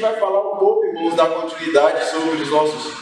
gente 0.00 0.12
vai 0.12 0.18
falar 0.18 0.54
um 0.54 0.56
pouco, 0.56 0.86
irmãos, 0.86 1.14
da 1.14 1.26
continuidade 1.26 2.06
sobre 2.08 2.40
os 2.40 2.50
nossos 2.50 2.94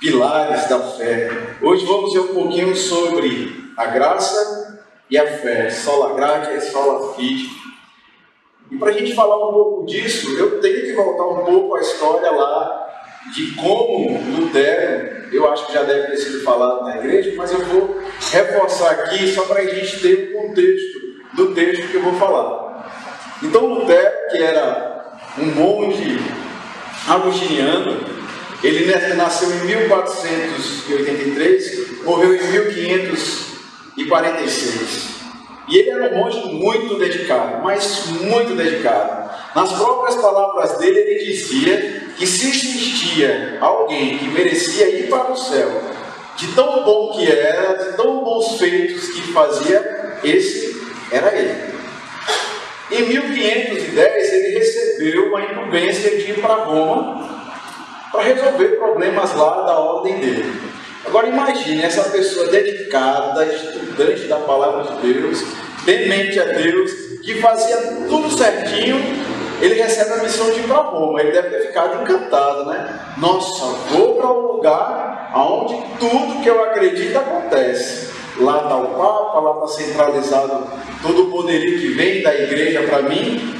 pilares 0.00 0.68
da 0.68 0.80
fé. 0.80 1.30
Hoje 1.62 1.86
vamos 1.86 2.12
ver 2.12 2.20
um 2.20 2.34
pouquinho 2.34 2.74
sobre 2.74 3.72
a 3.76 3.86
graça 3.86 4.82
e 5.08 5.16
a 5.16 5.26
fé, 5.38 5.70
sola 5.70 6.14
gratia 6.14 6.56
e 6.56 6.60
sola 6.60 7.14
fide. 7.14 7.48
E 8.68 8.76
para 8.76 8.90
a 8.90 8.92
gente 8.92 9.14
falar 9.14 9.36
um 9.36 9.52
pouco 9.52 9.86
disso, 9.86 10.36
eu 10.36 10.60
tenho 10.60 10.82
que 10.82 10.92
voltar 10.94 11.24
um 11.24 11.44
pouco 11.44 11.76
à 11.76 11.80
história 11.80 12.32
lá 12.32 12.88
de 13.32 13.54
como 13.54 14.18
Lutero, 14.36 15.32
eu 15.32 15.52
acho 15.52 15.66
que 15.66 15.72
já 15.72 15.84
deve 15.84 16.08
ter 16.08 16.16
sido 16.16 16.42
falado 16.42 16.82
na 16.82 16.96
igreja, 16.96 17.32
mas 17.36 17.52
eu 17.52 17.64
vou 17.66 17.96
reforçar 18.32 18.90
aqui 18.90 19.28
só 19.28 19.44
para 19.44 19.60
a 19.60 19.66
gente 19.66 20.00
ter 20.00 20.34
o 20.34 20.48
contexto 20.48 20.98
do 21.34 21.54
texto 21.54 21.88
que 21.88 21.94
eu 21.94 22.02
vou 22.02 22.14
falar. 22.14 22.90
Então 23.40 23.66
Lutero, 23.66 24.30
que 24.32 24.38
era 24.38 24.90
um 25.38 25.46
monge 25.46 26.39
agostiniano, 27.06 28.00
ele 28.62 28.92
nasceu 29.14 29.50
em 29.50 29.64
1483, 29.64 32.04
morreu 32.04 32.34
em 32.34 32.42
1546. 32.42 35.20
E 35.68 35.78
ele 35.78 35.90
era 35.90 36.14
um 36.14 36.18
monge 36.18 36.40
muito 36.52 36.98
dedicado, 36.98 37.62
mas 37.62 38.06
muito 38.20 38.54
dedicado. 38.56 39.30
Nas 39.54 39.72
próprias 39.72 40.16
palavras 40.16 40.78
dele, 40.78 40.98
ele 40.98 41.24
dizia 41.24 42.08
que 42.16 42.26
se 42.26 42.48
existia 42.48 43.58
alguém 43.60 44.18
que 44.18 44.26
merecia 44.28 44.88
ir 44.88 45.08
para 45.08 45.30
o 45.30 45.36
céu, 45.36 45.70
de 46.36 46.48
tão 46.48 46.82
bom 46.84 47.12
que 47.16 47.30
era, 47.30 47.74
de 47.74 47.92
tão 47.96 48.24
bons 48.24 48.58
feitos 48.58 49.10
que 49.10 49.32
fazia, 49.32 50.18
esse 50.24 50.82
era 51.10 51.36
ele. 51.36 51.69
Em 52.90 53.02
1510, 53.02 54.32
ele 54.32 54.58
recebeu 54.58 55.28
uma 55.28 55.42
incumbência 55.42 56.10
de 56.10 56.32
ir 56.32 56.40
para 56.40 56.54
Roma 56.54 57.28
para 58.10 58.22
resolver 58.22 58.76
problemas 58.76 59.34
lá 59.34 59.62
da 59.62 59.78
ordem 59.78 60.18
dele. 60.18 60.60
Agora 61.06 61.28
imagine 61.28 61.82
essa 61.82 62.10
pessoa 62.10 62.48
dedicada, 62.48 63.46
estudante 63.46 64.26
da 64.26 64.36
palavra 64.36 64.92
de 64.92 65.12
Deus, 65.12 65.44
temente 65.84 66.38
a 66.40 66.44
Deus, 66.44 66.90
que 67.22 67.40
fazia 67.40 67.76
tudo 68.08 68.28
certinho, 68.30 68.96
ele 69.60 69.74
recebe 69.74 70.14
a 70.14 70.22
missão 70.22 70.50
de 70.50 70.60
ir 70.60 70.62
para 70.64 70.78
Roma. 70.78 71.20
Ele 71.20 71.32
deve 71.32 71.50
ter 71.50 71.66
ficado 71.68 72.02
encantado, 72.02 72.66
né? 72.66 72.98
Nossa, 73.18 73.66
vou 73.90 74.16
para 74.16 74.32
um 74.32 74.40
lugar 74.52 75.32
onde 75.36 75.74
tudo 75.98 76.42
que 76.42 76.48
eu 76.48 76.64
acredito 76.64 77.16
acontece. 77.16 78.09
Lá 78.40 78.62
está 78.62 78.76
o 78.76 78.88
Papa, 78.94 79.40
lá 79.40 79.52
está 79.54 79.68
centralizado 79.68 80.66
todo 81.02 81.24
o 81.24 81.30
poderio 81.30 81.78
que 81.78 81.88
vem 81.88 82.22
da 82.22 82.34
igreja 82.34 82.82
para 82.82 83.02
mim. 83.02 83.54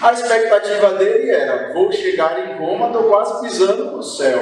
A 0.00 0.12
expectativa 0.12 0.90
dele 0.94 1.30
era: 1.30 1.72
vou 1.72 1.90
chegar 1.92 2.48
em 2.48 2.58
Roma, 2.58 2.86
estou 2.86 3.04
quase 3.04 3.40
pisando 3.40 3.96
no 3.96 4.02
céu. 4.02 4.40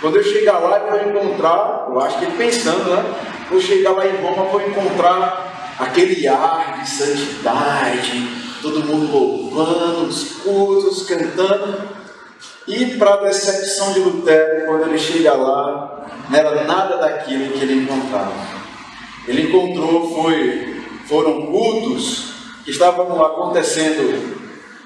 Quando 0.00 0.16
eu 0.16 0.24
chegar 0.24 0.58
lá, 0.58 0.78
eu 0.78 0.90
vou 0.90 1.22
encontrar, 1.24 1.86
eu 1.88 2.00
acho 2.00 2.18
que 2.18 2.24
ele 2.24 2.36
pensando, 2.36 2.90
né? 2.90 3.04
Vou 3.50 3.60
chegar 3.60 3.92
lá 3.92 4.06
em 4.06 4.16
Roma, 4.16 4.44
vou 4.44 4.60
encontrar 4.60 5.74
aquele 5.78 6.26
ar 6.26 6.80
de 6.82 6.88
santidade, 6.88 8.28
todo 8.62 8.84
mundo 8.84 9.12
louvando, 9.12 10.06
os 10.06 10.32
cultos, 10.42 11.06
cantando. 11.06 11.96
E 12.66 12.96
para 12.96 13.14
a 13.14 13.16
decepção 13.18 13.92
de 13.92 14.00
Lutero, 14.00 14.66
quando 14.66 14.88
ele 14.88 14.98
chega 14.98 15.34
lá, 15.34 16.04
não 16.28 16.38
era 16.38 16.64
nada 16.64 16.96
daquilo 16.96 17.52
que 17.52 17.62
ele 17.62 17.84
encontrava. 17.84 18.65
Ele 19.26 19.42
encontrou 19.42 20.14
foi, 20.14 20.82
foram 21.06 21.46
cultos 21.46 22.32
que 22.64 22.70
estavam 22.70 23.22
acontecendo 23.24 24.36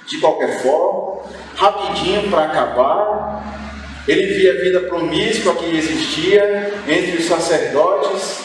de 0.06 0.19
qualquer 0.19 0.62
forma, 0.62 1.22
rapidinho 1.56 2.30
para 2.30 2.44
acabar. 2.44 4.03
Ele 4.09 4.26
via 4.26 4.53
a 4.53 4.56
vida 4.56 4.81
promíscua 4.81 5.54
que 5.54 5.76
existia 5.76 6.82
entre 6.88 7.19
os 7.19 7.26
sacerdotes 7.26 8.41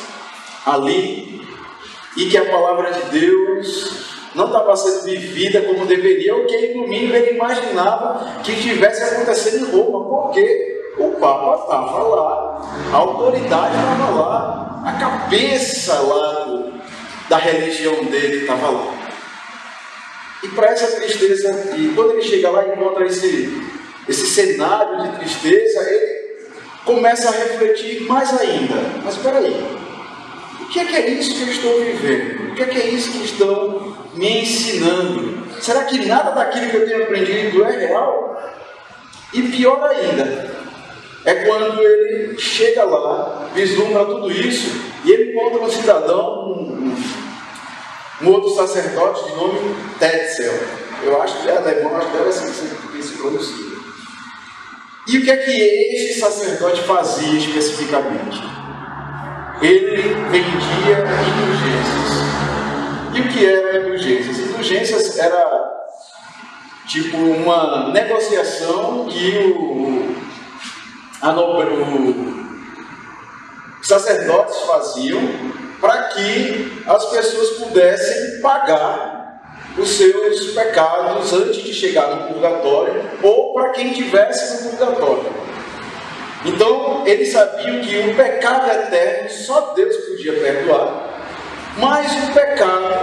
ali 0.65 1.41
e 2.17 2.25
que 2.25 2.37
a 2.37 2.45
palavra 2.45 2.91
de 2.91 3.19
Deus 3.19 4.05
não 4.35 4.47
estava 4.47 4.75
sendo 4.75 5.03
vivida 5.03 5.61
como 5.61 5.85
deveria, 5.85 6.35
o 6.35 6.45
que 6.45 6.73
no 6.75 6.87
mínimo 6.87 7.15
ele 7.15 7.35
imaginava 7.35 8.41
que 8.43 8.51
estivesse 8.51 9.01
acontecendo 9.01 9.65
em 9.65 9.71
Roma, 9.71 10.09
porque 10.09 10.93
o 10.97 11.11
Papa 11.11 11.63
estava 11.63 12.03
lá, 12.03 12.61
a 12.93 12.95
autoridade 12.97 13.75
estava 13.75 14.11
lá, 14.11 14.64
a 14.85 14.91
cabeça 14.93 15.99
lá 15.99 16.45
do, 16.45 16.73
da 17.27 17.37
religião 17.37 18.05
dele 18.05 18.41
estava 18.41 18.69
lá. 18.69 18.93
E 20.43 20.47
para 20.49 20.67
essa 20.67 20.85
tristeza, 20.97 21.73
e 21.75 21.91
quando 21.95 22.11
ele 22.11 22.21
chega 22.21 22.51
lá 22.51 22.67
e 22.67 22.73
encontra 22.73 23.07
esse, 23.07 23.63
esse 24.07 24.27
cenário 24.27 25.01
de 25.01 25.17
tristeza, 25.17 25.89
ele 25.89 26.25
começa 26.85 27.29
a 27.29 27.31
refletir 27.31 28.03
mais 28.03 28.29
ainda. 28.39 28.75
Mas 29.03 29.15
espera 29.15 29.39
aí, 29.39 29.77
o 30.61 30.65
que 30.65 30.79
é, 30.79 30.85
que 30.85 30.95
é 30.95 31.09
isso 31.09 31.33
que 31.33 31.41
eu 31.41 31.47
estou 31.47 31.81
vivendo? 31.81 32.51
O 32.51 32.55
que 32.55 32.61
é, 32.61 32.65
que 32.67 32.77
é 32.77 32.87
isso 32.89 33.11
que 33.11 33.25
estão 33.25 33.97
me 34.13 34.41
ensinando? 34.43 35.47
Será 35.59 35.85
que 35.85 36.05
nada 36.05 36.29
daquilo 36.29 36.69
que 36.69 36.77
eu 36.77 36.87
tenho 36.87 37.03
aprendido 37.03 37.65
é 37.65 37.87
real? 37.87 38.53
E 39.33 39.41
pior 39.41 39.83
ainda, 39.83 40.54
é 41.25 41.33
quando 41.43 41.81
ele 41.81 42.37
chega 42.37 42.83
lá, 42.83 43.49
vislumbra 43.53 44.05
tudo 44.05 44.31
isso, 44.31 44.71
e 45.03 45.11
ele 45.11 45.31
encontra 45.31 45.61
um 45.61 45.69
cidadão, 45.69 46.51
um, 46.51 46.95
um 48.21 48.31
outro 48.31 48.51
sacerdote 48.51 49.25
de 49.25 49.35
nome 49.35 49.75
Tetzel. 49.97 50.53
Eu 51.03 51.21
acho 51.21 51.41
que 51.41 51.49
é 51.49 51.57
alemão, 51.57 51.97
acho 51.97 52.11
que 52.11 52.17
ser 52.31 52.43
assim 52.45 52.69
que 52.91 53.03
se 53.03 53.17
pronuncia. 53.17 53.75
E 55.07 55.17
o 55.17 55.23
que 55.23 55.31
é 55.31 55.37
que 55.37 55.51
este 55.51 56.19
sacerdote 56.19 56.81
fazia 56.81 57.37
especificamente? 57.37 58.41
Ele 59.61 60.01
vendia 60.29 61.05
indulgências. 61.27 62.25
E 63.13 63.21
o 63.21 63.29
que 63.29 63.45
eram 63.45 63.85
indulgências? 63.85 64.39
Indulgências 64.39 65.17
era 65.17 65.75
tipo 66.87 67.17
uma 67.17 67.89
negociação 67.91 69.07
a, 69.09 69.37
o, 69.37 70.15
os 73.81 73.87
sacerdotes 73.87 74.61
faziam 74.61 75.21
para 75.79 76.03
que 76.09 76.83
as 76.87 77.05
pessoas 77.05 77.49
pudessem 77.57 78.41
pagar 78.41 79.15
os 79.77 79.89
seus 79.89 80.51
pecados 80.51 81.31
antes 81.33 81.61
de 81.61 81.73
chegar 81.73 82.07
no 82.07 82.33
purgatório 82.33 83.03
ou 83.21 83.53
para 83.53 83.69
quem 83.69 83.91
estivesse 83.91 84.63
no 84.63 84.71
purgatório. 84.71 85.45
Então, 86.45 87.03
eles 87.05 87.31
sabiam 87.31 87.81
que 87.81 87.97
o 88.09 88.15
pecado 88.15 88.69
eterno 88.69 89.29
só 89.29 89.73
Deus 89.75 89.95
podia 89.97 90.33
perdoar, 90.33 91.09
mas 91.77 92.11
o 92.23 92.33
pecado 92.33 92.93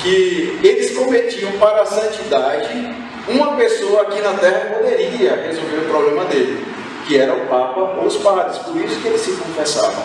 que 0.00 0.60
eles 0.62 0.96
cometiam 0.96 1.52
para 1.58 1.82
a 1.82 1.86
santidade, 1.86 2.94
uma 3.28 3.56
pessoa 3.56 4.02
aqui 4.02 4.20
na 4.20 4.34
terra 4.34 4.74
poderia 4.74 5.34
resolver 5.34 5.78
o 5.78 5.88
problema 5.88 6.24
dele, 6.26 6.64
que 7.06 7.18
era 7.18 7.34
o 7.34 7.46
Papa 7.46 7.80
ou 7.80 8.06
os 8.06 8.16
padres, 8.16 8.58
por 8.58 8.76
isso 8.76 9.00
que 9.00 9.08
eles 9.08 9.20
se 9.20 9.32
confessavam. 9.32 10.02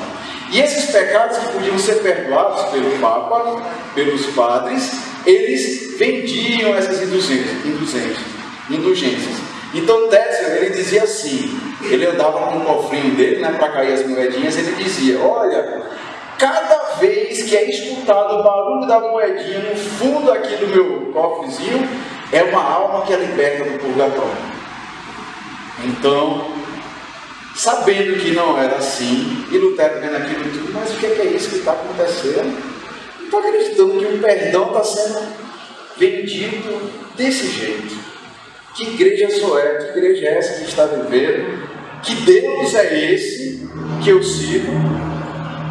E 0.51 0.59
esses 0.59 0.91
pecados 0.91 1.37
que 1.37 1.53
podiam 1.53 1.77
ser 1.79 1.95
perdoados 1.95 2.65
pelo 2.65 2.91
Papa, 2.99 3.61
pelos 3.95 4.25
padres, 4.27 4.91
eles 5.25 5.97
vendiam 5.97 6.75
essas 6.75 7.01
indulgências. 7.01 7.63
indulgências. 8.69 9.37
Então 9.73 10.09
Técio, 10.09 10.47
ele 10.47 10.71
dizia 10.71 11.03
assim, 11.03 11.57
ele 11.81 12.05
andava 12.05 12.47
com 12.47 12.57
o 12.57 12.65
cofrinho 12.65 13.15
dele, 13.15 13.41
né, 13.41 13.55
para 13.57 13.69
cair 13.69 13.93
as 13.93 14.05
moedinhas, 14.05 14.57
ele 14.57 14.73
dizia, 14.73 15.19
olha, 15.19 15.83
cada 16.37 16.95
vez 16.99 17.43
que 17.43 17.55
é 17.55 17.69
escutado 17.69 18.39
o 18.39 18.43
barulho 18.43 18.87
da 18.87 18.99
moedinha 18.99 19.59
no 19.59 19.75
fundo 19.77 20.31
aqui 20.31 20.55
do 20.57 20.67
meu 20.67 21.11
cofrezinho, 21.13 21.87
é 22.33 22.43
uma 22.43 22.61
alma 22.61 23.05
que 23.05 23.13
é 23.13 23.17
liberta 23.17 23.63
do 23.63 23.79
purgatório. 23.79 24.51
Então, 25.83 26.60
sabendo 27.55 28.19
que 28.19 28.31
não 28.31 28.57
era 28.57 28.77
assim, 28.77 29.45
e 29.51 29.57
Lutero 29.57 29.99
vendo 29.99 30.15
aquilo 30.15 30.43
tudo, 30.51 30.73
mas 30.73 30.91
o 30.93 30.97
que 30.97 31.05
é, 31.05 31.25
isso 31.25 31.49
que 31.49 31.57
está 31.57 31.73
acontecendo? 31.73 32.57
Estou 33.23 33.39
acreditando 33.39 33.99
que 33.99 34.05
o 34.05 34.19
perdão 34.19 34.67
está 34.67 34.83
sendo 34.83 35.27
vendido 35.97 36.91
desse 37.15 37.47
jeito. 37.47 37.95
Que 38.75 38.83
igreja 38.83 39.29
sou 39.39 39.59
é? 39.59 39.77
Que 39.77 39.97
igreja 39.97 40.27
é 40.27 40.37
essa 40.37 40.59
que 40.59 40.69
está 40.69 40.85
vivendo? 40.85 41.69
Que 42.01 42.15
Deus 42.15 42.73
é 42.73 43.13
esse 43.13 43.69
que 44.03 44.09
eu 44.09 44.23
sigo? 44.23 44.71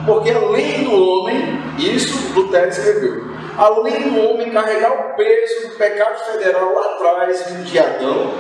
Porque 0.07 0.31
além 0.31 0.85
do 0.85 0.93
homem, 0.93 1.59
isso 1.79 2.33
Lutero 2.35 2.69
escreveu, 2.69 3.25
além 3.57 4.11
do 4.11 4.21
homem 4.21 4.51
carregar 4.51 4.93
o 4.93 5.17
peso 5.17 5.69
do 5.69 5.77
pecado 5.77 6.19
federal 6.33 6.75
lá 6.75 6.95
atrás 6.95 7.45
de 7.65 7.79
Adão, 7.79 8.35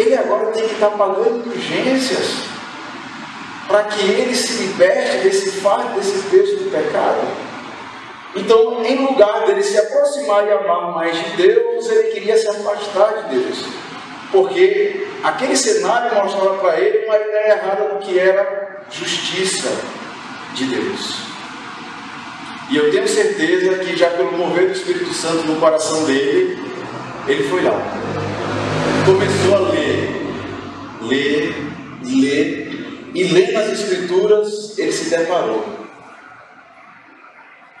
ele 0.00 0.16
agora 0.16 0.52
tem 0.52 0.66
que 0.66 0.74
estar 0.74 0.90
pagando 0.90 1.38
indulgências 1.46 2.44
para 3.68 3.84
que 3.84 4.02
ele 4.02 4.34
se 4.34 4.62
liberte 4.64 5.18
desse 5.18 5.60
fardo, 5.60 5.94
desse 5.94 6.18
peso 6.28 6.56
do 6.56 6.70
pecado. 6.70 7.26
Então, 8.34 8.84
em 8.84 9.06
lugar 9.06 9.46
dele 9.46 9.62
se 9.62 9.76
aproximar 9.78 10.46
e 10.46 10.52
amar 10.52 10.92
mais 10.92 11.16
de 11.16 11.36
Deus, 11.36 11.88
ele 11.90 12.10
queria 12.10 12.36
se 12.36 12.48
afastar 12.48 13.24
de 13.28 13.36
Deus. 13.36 13.64
porque 14.32 15.06
aquele 15.22 15.56
cenário 15.56 16.14
mostrava 16.14 16.54
para 16.58 16.80
ele 16.80 17.06
uma 17.06 17.16
ideia 17.16 17.52
errada 17.52 17.94
do 17.94 17.98
que 17.98 18.18
era 18.18 18.82
justiça 18.90 19.68
de 20.54 20.66
Deus. 20.66 21.30
E 22.70 22.76
eu 22.76 22.90
tenho 22.92 23.08
certeza 23.08 23.78
que 23.78 23.96
já 23.96 24.10
pelo 24.10 24.32
mover 24.32 24.66
do 24.66 24.72
Espírito 24.72 25.12
Santo 25.12 25.44
no 25.46 25.58
coração 25.58 26.04
dele, 26.04 26.56
ele 27.26 27.48
foi 27.48 27.62
lá. 27.62 27.76
Começou 29.04 29.56
a 29.56 29.70
ler, 29.70 29.89
ler, 31.10 31.54
ler, 32.04 32.70
e 33.12 33.24
lendo 33.24 33.58
as 33.58 33.72
Escrituras, 33.72 34.78
ele 34.78 34.92
se 34.92 35.10
deparou. 35.10 35.80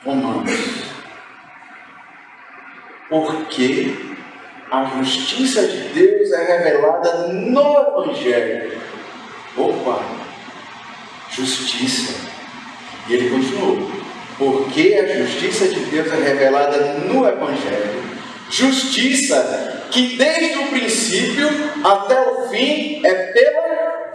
Romanos. 0.04 0.50
Porque 3.08 3.94
a 4.70 4.84
justiça 4.84 5.66
de 5.66 5.88
Deus 5.88 6.32
é 6.32 6.58
revelada 6.58 7.28
no 7.28 7.78
Evangelho. 7.78 8.80
Opa! 9.56 10.02
Justiça. 11.30 12.14
E 13.08 13.14
ele 13.14 13.30
continuou. 13.30 13.90
Porque 14.38 14.94
a 14.94 15.18
justiça 15.18 15.68
de 15.68 15.80
Deus 15.80 16.10
é 16.12 16.16
revelada 16.16 16.94
no 16.94 17.26
Evangelho. 17.26 18.02
Justiça 18.50 19.79
que 19.90 20.16
desde 20.16 20.58
o 20.58 20.68
princípio 20.68 21.48
até 21.84 22.20
o 22.20 22.48
fim 22.48 23.00
é 23.04 23.14
pela 23.14 24.12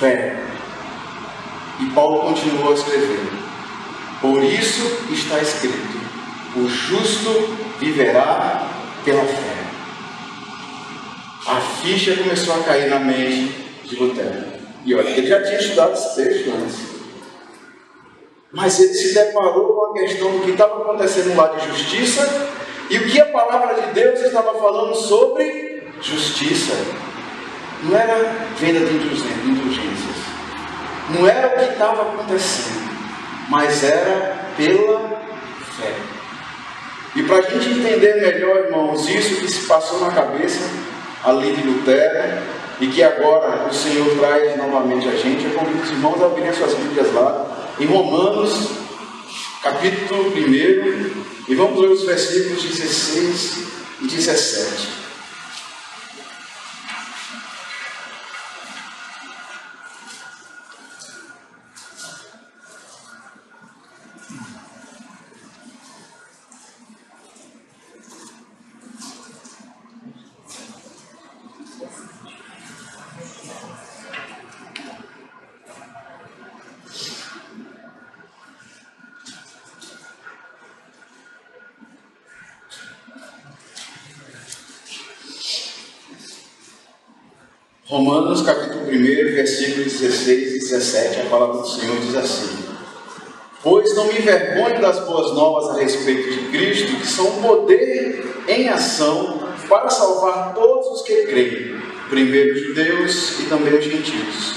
fé. 0.00 0.36
E 1.80 1.86
Paulo 1.90 2.20
continuou 2.20 2.70
a 2.70 2.74
escrever. 2.74 3.28
Por 4.20 4.42
isso 4.42 5.12
está 5.12 5.38
escrito: 5.38 5.98
o 6.56 6.68
justo 6.68 7.56
viverá 7.78 8.68
pela 9.04 9.24
fé 9.24 9.58
a 11.48 11.60
ficha 11.60 12.14
começou 12.14 12.54
a 12.54 12.62
cair 12.62 12.90
na 12.90 12.98
mente 12.98 13.54
de 13.84 13.96
Lutero. 13.96 14.44
E 14.84 14.94
olha, 14.94 15.08
ele 15.08 15.26
já 15.26 15.42
tinha 15.42 15.58
estudado 15.58 15.94
esse 15.94 16.14
texto 16.14 16.50
antes. 16.50 16.76
Mas 18.52 18.78
ele 18.78 18.92
se 18.92 19.14
deparou 19.14 19.72
com 19.74 19.86
a 19.86 19.94
questão 19.94 20.30
do 20.30 20.40
que 20.40 20.50
estava 20.50 20.82
acontecendo 20.82 21.34
lá 21.34 21.48
de 21.48 21.66
justiça 21.68 22.48
e 22.90 22.98
o 22.98 23.06
que 23.06 23.20
a 23.20 23.26
palavra 23.26 23.74
de 23.74 23.92
Deus 23.92 24.20
estava 24.20 24.54
falando 24.58 24.94
sobre 24.94 25.82
justiça. 26.00 26.74
Não 27.82 27.96
era 27.96 28.16
venda 28.58 28.80
de 28.80 28.94
indulgências. 28.94 30.16
Não 31.10 31.26
era 31.26 31.48
o 31.48 31.58
que 31.58 31.72
estava 31.72 32.02
acontecendo. 32.02 32.88
Mas 33.48 33.84
era 33.84 34.36
pela 34.56 35.22
fé. 35.76 35.94
E 37.14 37.22
para 37.22 37.36
a 37.36 37.42
gente 37.42 37.70
entender 37.70 38.20
melhor, 38.20 38.64
irmãos, 38.64 39.08
isso 39.08 39.40
que 39.40 39.48
se 39.48 39.66
passou 39.66 40.00
na 40.00 40.10
cabeça 40.12 40.68
ali 41.24 41.52
de 41.52 41.62
Lutero, 41.62 42.42
e 42.80 42.86
que 42.86 43.02
agora 43.02 43.66
o 43.68 43.74
Senhor 43.74 44.06
traz 44.18 44.56
novamente 44.56 45.08
a 45.08 45.16
gente. 45.16 45.44
Eu 45.44 45.52
convido 45.52 45.82
os 45.82 45.90
irmãos 45.90 46.22
a 46.22 46.26
abrirem 46.26 46.52
suas 46.52 46.74
Bíblias 46.74 47.12
lá, 47.12 47.46
em 47.80 47.86
Romanos, 47.86 48.70
capítulo 49.62 50.30
1, 50.30 51.37
e 51.48 51.54
vamos 51.54 51.80
ler 51.80 51.90
os 51.90 52.02
versículos 52.04 52.62
16 52.62 53.58
e 54.02 54.06
17. 54.06 55.07
17, 90.70 91.22
a 91.22 91.30
palavra 91.30 91.62
do 91.62 91.66
Senhor 91.66 91.96
diz 92.00 92.14
assim: 92.14 92.58
Pois 93.62 93.94
não 93.96 94.06
me 94.06 94.18
envergonho 94.18 94.80
das 94.80 95.00
boas 95.00 95.32
novas 95.32 95.70
a 95.70 95.80
respeito 95.80 96.30
de 96.30 96.48
Cristo, 96.50 96.96
que 97.00 97.06
são 97.06 97.40
poder 97.40 98.44
em 98.46 98.68
ação 98.68 99.48
para 99.66 99.88
salvar 99.88 100.54
todos 100.54 100.86
os 100.88 101.02
que 101.02 101.24
creem, 101.24 101.80
primeiro 102.10 102.58
judeus 102.58 103.40
e 103.40 103.44
também 103.44 103.78
os 103.78 103.84
gentios. 103.84 104.56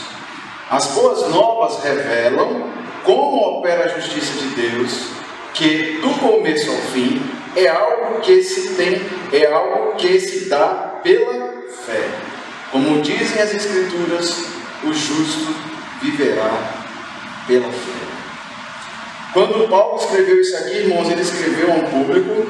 As 0.69 0.87
boas 0.87 1.29
novas 1.29 1.81
revelam 1.81 2.69
como 3.05 3.59
opera 3.59 3.85
a 3.85 3.99
justiça 3.99 4.33
de 4.33 4.47
Deus, 4.49 4.91
que 5.53 5.99
do 6.01 6.09
começo 6.19 6.69
ao 6.69 6.77
fim 6.77 7.21
é 7.55 7.67
algo 7.67 8.19
que 8.19 8.43
se 8.43 8.75
tem, 8.75 9.01
é 9.31 9.51
algo 9.51 9.95
que 9.95 10.19
se 10.19 10.49
dá 10.49 10.99
pela 11.01 11.53
fé. 11.85 12.03
Como 12.71 13.01
dizem 13.01 13.41
as 13.41 13.53
Escrituras, 13.53 14.45
o 14.83 14.93
justo 14.93 15.70
viverá 16.01 16.51
pela 17.47 17.71
fé. 17.71 18.01
Quando 19.33 19.69
Paulo 19.69 19.97
escreveu 19.97 20.41
isso 20.41 20.57
aqui, 20.57 20.77
irmãos, 20.77 21.09
ele 21.09 21.21
escreveu 21.21 21.71
a 21.71 21.75
um 21.75 21.83
público 21.83 22.47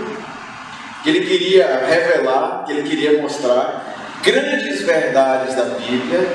que 1.04 1.10
ele 1.10 1.26
queria 1.26 1.86
revelar, 1.88 2.64
que 2.66 2.72
ele 2.72 2.88
queria 2.88 3.22
mostrar 3.22 3.86
grandes 4.24 4.82
verdades 4.82 5.56
da 5.56 5.66
Bíblia 5.66 6.28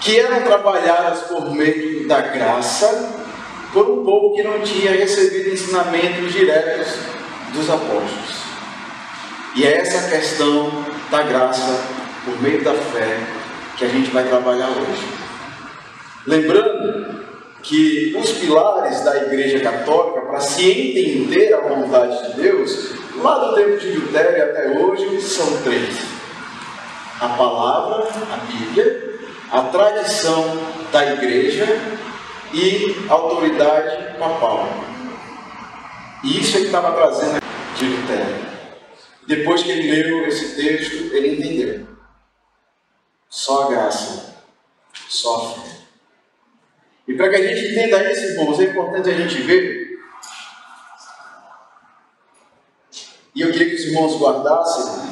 que 0.00 0.18
eram 0.18 0.42
trabalhadas 0.42 1.20
por 1.22 1.54
meio 1.54 2.06
da 2.08 2.20
graça 2.20 3.20
por 3.72 3.88
um 3.88 4.04
povo 4.04 4.34
que 4.34 4.42
não 4.42 4.60
tinha 4.60 4.90
recebido 4.90 5.48
ensinamentos 5.50 6.32
diretos 6.32 6.88
dos 7.52 7.70
apóstolos. 7.70 8.42
E 9.54 9.64
é 9.64 9.78
essa 9.78 10.10
questão 10.10 10.84
da 11.10 11.22
graça 11.22 11.84
por 12.24 12.40
meio 12.42 12.62
da 12.62 12.74
fé, 12.74 13.18
que 13.76 13.84
a 13.84 13.88
gente 13.88 14.10
vai 14.10 14.24
trabalhar 14.24 14.68
hoje. 14.68 15.21
Lembrando 16.26 17.24
que 17.62 18.14
os 18.16 18.32
pilares 18.32 19.00
da 19.02 19.16
Igreja 19.16 19.60
Católica, 19.60 20.22
para 20.22 20.40
se 20.40 20.70
entender 20.70 21.52
a 21.54 21.60
vontade 21.60 22.28
de 22.28 22.42
Deus, 22.42 22.90
lá 23.16 23.38
do 23.38 23.54
tempo 23.54 23.76
de 23.78 23.92
Lutero 23.92 24.50
até 24.50 24.68
hoje, 24.78 25.20
são 25.20 25.62
três: 25.62 25.96
a 27.20 27.28
palavra, 27.28 28.08
a 28.32 28.36
Bíblia, 28.36 29.18
a 29.50 29.62
tradição 29.62 30.44
da 30.92 31.12
Igreja 31.12 31.66
e 32.52 32.96
a 33.08 33.12
autoridade 33.12 34.18
papal. 34.18 34.68
E 36.22 36.40
isso 36.40 36.56
é 36.56 36.60
que 36.60 36.66
estava 36.66 36.92
trazendo 36.92 37.42
de 37.76 37.84
Lutero. 37.84 38.52
Depois 39.26 39.62
que 39.62 39.70
ele 39.70 39.90
leu 39.90 40.26
esse 40.26 40.54
texto, 40.54 41.14
ele 41.14 41.36
entendeu. 41.36 41.86
Só 43.28 43.64
a 43.64 43.70
graça. 43.70 44.36
Só 45.08 45.36
a 45.36 45.40
fé. 45.54 45.81
E 47.06 47.14
para 47.14 47.28
que 47.30 47.36
a 47.36 47.46
gente 47.46 47.72
entenda 47.72 48.10
isso, 48.10 48.32
irmãos, 48.32 48.60
é 48.60 48.64
importante 48.64 49.10
a 49.10 49.14
gente 49.14 49.42
ver. 49.42 49.98
E 53.34 53.40
eu 53.40 53.50
queria 53.50 53.70
que 53.70 53.74
os 53.74 53.84
irmãos 53.86 54.20
guardassem 54.20 55.10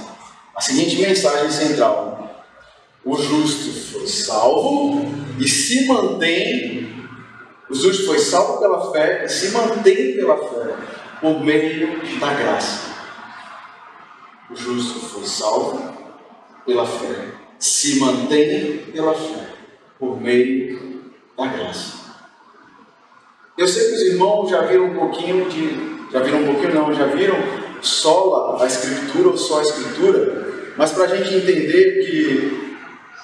a 0.54 0.60
seguinte 0.60 1.00
mensagem 1.00 1.50
central: 1.50 2.44
O 3.04 3.16
justo 3.16 3.72
foi 3.92 4.06
salvo 4.06 5.04
e 5.38 5.48
se 5.48 5.86
mantém. 5.86 7.08
O 7.68 7.74
justo 7.74 8.06
foi 8.06 8.18
salvo 8.18 8.58
pela 8.58 8.92
fé 8.92 9.24
e 9.24 9.28
se 9.28 9.50
mantém 9.50 10.16
pela 10.16 10.36
fé, 10.36 10.74
por 11.20 11.40
meio 11.40 12.18
da 12.18 12.34
graça. 12.34 12.90
O 14.50 14.56
justo 14.56 15.00
foi 15.00 15.24
salvo 15.24 15.94
pela 16.66 16.84
fé 16.86 17.40
se 17.60 18.00
mantém 18.00 18.78
pela 18.90 19.14
fé, 19.14 19.52
por 19.98 20.18
meio 20.18 20.79
graça. 21.48 22.00
Eu 23.56 23.68
sei 23.68 23.88
que 23.88 23.94
os 23.94 24.02
irmãos 24.02 24.48
já 24.48 24.62
viram 24.62 24.86
um 24.86 24.94
pouquinho 24.94 25.48
de. 25.48 25.90
Já 26.12 26.20
viram 26.20 26.40
um 26.40 26.46
pouquinho, 26.46 26.74
não, 26.74 26.94
já 26.94 27.06
viram 27.06 27.36
sola 27.82 28.62
a 28.62 28.66
Escritura 28.66 29.28
ou 29.28 29.36
só 29.36 29.60
a 29.60 29.62
Escritura, 29.62 30.72
mas 30.76 30.92
para 30.92 31.04
a 31.04 31.16
gente 31.16 31.34
entender 31.34 32.04
que 32.04 32.76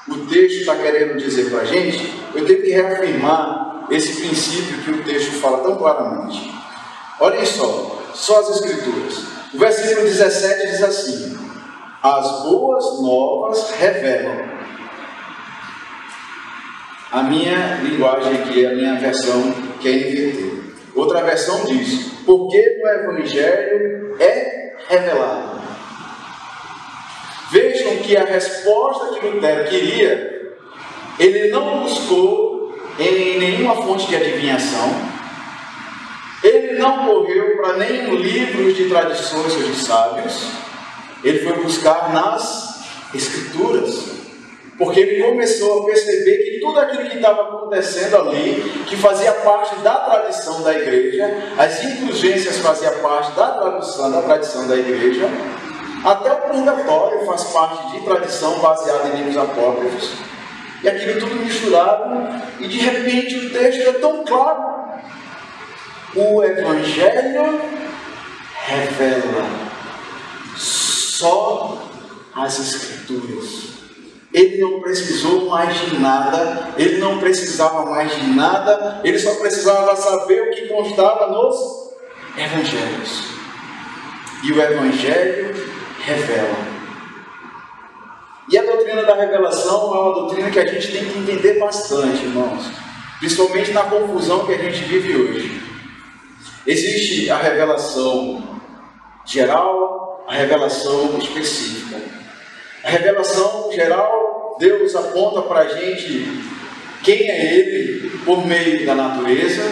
o 0.09 0.27
texto 0.27 0.61
está 0.61 0.77
querendo 0.77 1.19
dizer 1.19 1.51
para 1.51 1.63
a 1.63 1.65
gente, 1.65 2.15
eu 2.35 2.45
tenho 2.45 2.63
que 2.63 2.71
reafirmar 2.71 3.87
esse 3.91 4.21
princípio 4.21 4.83
que 4.83 4.91
o 4.91 5.05
texto 5.05 5.33
fala 5.41 5.59
tão 5.59 5.77
claramente. 5.77 6.53
Olhem 7.19 7.45
só, 7.45 8.03
só 8.15 8.41
as 8.41 8.51
Escrituras. 8.57 9.25
O 9.53 9.59
versículo 9.59 10.07
17 10.07 10.67
diz 10.71 10.83
assim: 10.83 11.39
as 12.03 12.43
boas 12.43 13.01
novas 13.01 13.71
revelam. 13.71 14.57
A 17.13 17.23
minha 17.23 17.79
linguagem 17.83 18.35
aqui 18.35 18.67
a 18.67 18.75
minha 18.75 18.97
versão 18.97 19.55
que 19.81 19.89
é 19.89 19.93
NVT. 19.93 20.63
Outra 20.95 21.23
versão 21.23 21.65
diz: 21.67 22.13
porque 22.25 22.81
no 22.83 22.89
Evangelho 22.89 24.17
é 24.19 24.75
revelado. 24.89 25.61
Vejam 27.53 27.99
que 27.99 28.17
a 28.17 28.25
resposta 28.25 29.15
que 29.15 29.27
Lutero 29.27 29.69
queria, 29.69 30.53
ele 31.19 31.49
não 31.51 31.85
buscou 31.85 32.75
em 32.99 33.39
nenhuma 33.39 33.77
fonte 33.77 34.09
de 34.09 34.17
adivinhação, 34.17 34.91
ele 36.43 36.73
não 36.79 37.07
correu 37.07 37.57
para 37.57 37.77
nenhum 37.77 38.17
livro 38.17 38.73
de 38.73 38.89
tradições 38.89 39.55
ou 39.55 39.63
de 39.63 39.77
sábios, 39.77 40.51
ele 41.23 41.39
foi 41.39 41.63
buscar 41.63 42.13
nas 42.13 42.75
Escrituras. 43.15 44.26
Porque 44.79 45.01
ele 45.01 45.23
começou 45.23 45.83
a 45.83 45.87
perceber 45.87 46.37
que 46.39 46.61
tudo 46.61 46.79
aquilo 46.81 47.09
que 47.09 47.17
estava 47.17 47.43
acontecendo 47.43 48.17
ali, 48.17 48.85
que 48.87 48.97
fazia 48.97 49.33
parte 49.33 49.75
da 49.77 49.95
tradição 49.95 50.63
da 50.63 50.75
igreja, 50.75 51.55
as 51.57 51.83
indulgências 51.83 52.59
faziam 52.59 52.93
parte 53.01 53.33
da 53.33 53.49
tradição, 53.53 54.11
da 54.11 54.23
tradição 54.23 54.69
da 54.69 54.77
igreja, 54.77 55.31
até 56.05 56.31
o 56.31 56.37
purgatório 56.37 57.25
faz 57.25 57.45
parte 57.45 57.93
de 57.93 58.05
tradição 58.05 58.59
baseada 58.59 59.09
em 59.09 59.17
livros 59.17 59.39
apócrifos. 59.39 60.13
E 60.83 60.89
aquilo 60.89 61.21
tudo 61.21 61.37
misturado, 61.37 62.45
e 62.61 62.69
de 62.69 62.79
repente 62.79 63.35
o 63.35 63.51
texto 63.51 63.89
é 63.89 63.93
tão 63.95 64.25
claro. 64.25 64.77
O 66.15 66.45
Evangelho 66.45 67.61
revela 68.67 69.47
só 70.55 71.79
as 72.35 72.59
Escrituras. 72.59 73.86
Ele 74.37 74.59
não 74.59 74.81
precisou 74.81 75.49
mais 75.49 75.81
de 75.81 75.99
nada, 75.99 76.75
ele 76.77 76.99
não 76.99 77.19
precisava 77.19 77.87
mais 77.87 78.15
de 78.15 78.27
nada, 78.35 79.01
ele 79.03 79.19
só 79.19 79.35
precisava 79.37 79.97
saber 79.97 80.43
o 80.43 80.51
que 80.51 80.69
constava 80.69 81.29
nos 81.29 81.57
Evangelhos. 82.37 83.23
E 84.45 84.53
o 84.53 84.61
Evangelho 84.61 85.55
revela. 86.01 86.55
E 88.51 88.59
a 88.59 88.63
doutrina 88.63 89.05
da 89.05 89.15
revelação 89.15 89.95
é 89.95 90.01
uma 90.01 90.13
doutrina 90.13 90.51
que 90.51 90.59
a 90.59 90.67
gente 90.67 90.93
tem 90.93 91.07
que 91.07 91.19
entender 91.19 91.59
bastante, 91.59 92.23
irmãos, 92.23 92.67
principalmente 93.19 93.71
na 93.73 93.85
confusão 93.85 94.45
que 94.45 94.53
a 94.53 94.59
gente 94.59 94.85
vive 94.85 95.17
hoje. 95.17 95.63
Existe 96.67 97.31
a 97.31 97.39
revelação 97.39 98.61
geral, 99.25 100.27
a 100.29 100.35
revelação 100.35 101.17
específica. 101.17 102.26
A 102.87 102.91
revelação 102.91 103.69
geral, 103.73 104.55
Deus 104.61 104.95
aponta 104.95 105.43
para 105.43 105.63
a 105.63 105.69
gente 105.69 106.41
quem 107.03 107.29
é 107.29 107.55
Ele 107.57 108.11
por 108.25 108.47
meio 108.47 108.87
da 108.87 108.95
natureza. 108.95 109.63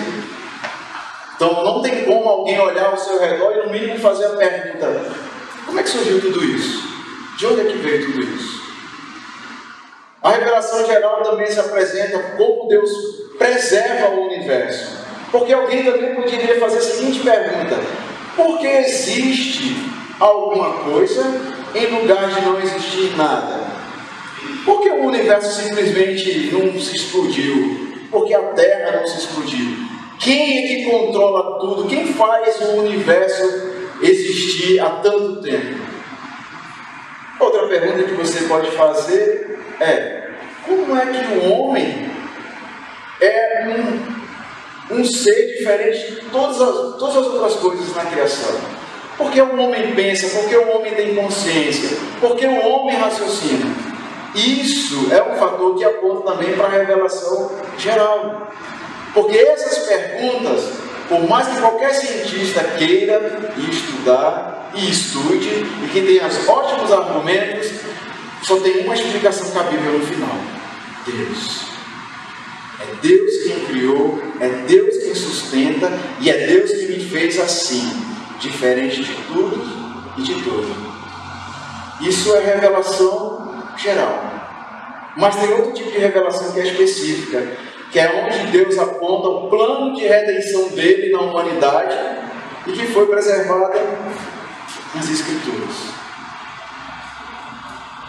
Então 1.36 1.62
não 1.62 1.80
tem 1.80 2.04
como 2.04 2.28
alguém 2.28 2.58
olhar 2.58 2.86
ao 2.86 2.96
seu 2.96 3.20
redor 3.20 3.52
e 3.52 3.66
no 3.66 3.72
mínimo 3.72 4.00
fazer 4.00 4.26
a 4.26 4.30
pergunta: 4.30 5.12
como 5.64 5.78
é 5.78 5.84
que 5.84 5.90
surgiu 5.90 6.20
tudo 6.20 6.44
isso? 6.44 6.82
De 7.38 7.46
onde 7.46 7.60
é 7.60 7.64
que 7.64 7.78
veio 7.78 8.04
tudo 8.04 8.20
isso? 8.20 8.64
A 10.20 10.30
revelação 10.32 10.84
geral 10.84 11.22
também 11.22 11.46
se 11.46 11.60
apresenta 11.60 12.18
como 12.36 12.66
Deus 12.66 12.90
preserva 13.38 14.08
o 14.08 14.26
universo. 14.26 15.04
Porque 15.30 15.52
alguém 15.52 15.84
também 15.84 16.16
poderia 16.16 16.58
fazer 16.58 16.78
a 16.78 16.82
seguinte 16.82 17.20
pergunta: 17.20 17.76
por 18.34 18.58
que 18.58 18.66
existe 18.66 19.76
alguma 20.18 20.82
coisa 20.90 21.53
em 21.74 21.86
lugar 21.86 22.28
de 22.28 22.40
não 22.42 22.60
existir 22.60 23.16
nada. 23.16 23.64
Por 24.64 24.80
que 24.80 24.90
o 24.90 25.06
universo 25.06 25.62
simplesmente 25.62 26.50
não 26.52 26.78
se 26.80 26.96
explodiu? 26.96 27.94
Porque 28.10 28.34
a 28.34 28.42
Terra 28.52 29.00
não 29.00 29.06
se 29.06 29.18
explodiu? 29.18 29.76
Quem 30.18 30.58
é 30.58 30.68
que 30.68 30.90
controla 30.90 31.58
tudo? 31.58 31.88
Quem 31.88 32.12
faz 32.12 32.60
o 32.60 32.76
universo 32.82 33.72
existir 34.00 34.78
há 34.80 34.90
tanto 34.90 35.42
tempo? 35.42 35.84
Outra 37.40 37.66
pergunta 37.66 38.04
que 38.04 38.14
você 38.14 38.44
pode 38.44 38.70
fazer 38.70 39.58
é: 39.80 40.30
como 40.64 40.96
é 40.96 41.06
que 41.06 41.34
o 41.34 41.52
homem 41.52 42.08
é 43.20 43.66
um, 44.90 44.96
um 45.00 45.04
ser 45.04 45.56
diferente 45.56 46.12
de 46.12 46.20
todas 46.30 46.60
as, 46.60 46.96
todas 46.96 47.16
as 47.16 47.26
outras 47.26 47.54
coisas 47.54 47.94
na 47.94 48.04
criação? 48.04 48.83
Porque 49.16 49.40
o 49.40 49.56
homem 49.58 49.94
pensa, 49.94 50.40
porque 50.40 50.56
o 50.56 50.76
homem 50.76 50.92
tem 50.94 51.14
consciência, 51.14 51.96
porque 52.20 52.46
o 52.46 52.66
homem 52.66 52.96
raciocina. 52.96 53.66
Isso 54.34 55.12
é 55.12 55.22
um 55.22 55.36
fator 55.36 55.76
que 55.76 55.84
aponta 55.84 56.32
também 56.32 56.56
para 56.56 56.66
a 56.66 56.70
revelação 56.70 57.52
geral. 57.78 58.50
Porque 59.12 59.38
essas 59.38 59.86
perguntas, 59.86 60.72
por 61.08 61.28
mais 61.28 61.46
que 61.46 61.60
qualquer 61.60 61.94
cientista 61.94 62.64
queira 62.76 63.52
estudar 63.56 64.70
e 64.74 64.90
estude, 64.90 65.64
e 65.84 65.88
que 65.92 66.02
tenha 66.02 66.28
ótimos 66.48 66.90
argumentos, 66.90 67.70
só 68.42 68.56
tem 68.56 68.80
uma 68.80 68.94
explicação 68.94 69.48
cabível 69.52 69.92
no 69.92 70.04
final: 70.04 70.36
Deus. 71.06 71.72
É 72.80 72.86
Deus 73.00 73.44
quem 73.44 73.66
criou, 73.66 74.20
é 74.40 74.48
Deus 74.66 74.96
quem 74.96 75.14
sustenta 75.14 75.92
e 76.20 76.28
é 76.28 76.46
Deus 76.48 76.72
que 76.72 76.86
me 76.86 76.98
fez 77.08 77.38
assim 77.38 78.13
diferente 78.44 79.02
de 79.02 79.14
tudo 79.24 79.60
e 80.16 80.22
de 80.22 80.34
tudo. 80.42 80.94
Isso 82.00 82.34
é 82.36 82.40
revelação 82.40 83.64
geral. 83.76 84.32
Mas 85.16 85.36
tem 85.36 85.52
outro 85.52 85.72
tipo 85.72 85.90
de 85.90 85.98
revelação 85.98 86.52
que 86.52 86.60
é 86.60 86.66
específica, 86.66 87.56
que 87.90 87.98
é 87.98 88.24
onde 88.24 88.50
Deus 88.50 88.78
aponta 88.78 89.28
o 89.28 89.48
plano 89.48 89.94
de 89.94 90.06
redenção 90.06 90.68
dele 90.68 91.12
na 91.12 91.20
humanidade 91.20 91.96
e 92.66 92.72
que 92.72 92.86
foi 92.88 93.06
preservada 93.06 93.80
nas 94.94 95.08
Escrituras. 95.08 95.94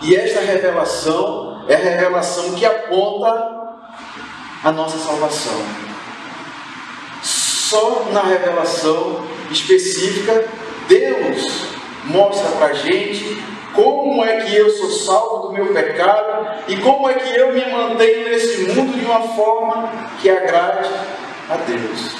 E 0.01 0.15
esta 0.15 0.41
revelação 0.41 1.65
é 1.67 1.75
a 1.75 1.79
revelação 1.79 2.53
que 2.53 2.65
aponta 2.65 3.55
a 4.63 4.71
nossa 4.71 4.97
salvação. 4.97 5.61
Só 7.21 8.07
na 8.11 8.21
revelação 8.21 9.34
específica, 9.51 10.45
Deus 10.87 11.67
mostra 12.05 12.49
para 12.51 12.67
a 12.67 12.73
gente 12.73 13.43
como 13.73 14.23
é 14.23 14.41
que 14.41 14.55
eu 14.55 14.69
sou 14.69 14.89
salvo 14.89 15.47
do 15.47 15.53
meu 15.53 15.73
pecado 15.73 16.63
e 16.67 16.77
como 16.77 17.09
é 17.09 17.15
que 17.15 17.35
eu 17.37 17.53
me 17.53 17.65
mantenho 17.69 18.29
nesse 18.29 18.61
mundo 18.71 18.97
de 18.97 19.05
uma 19.05 19.21
forma 19.21 19.91
que 20.21 20.29
agrade 20.29 20.89
a 21.49 21.57
Deus. 21.57 22.15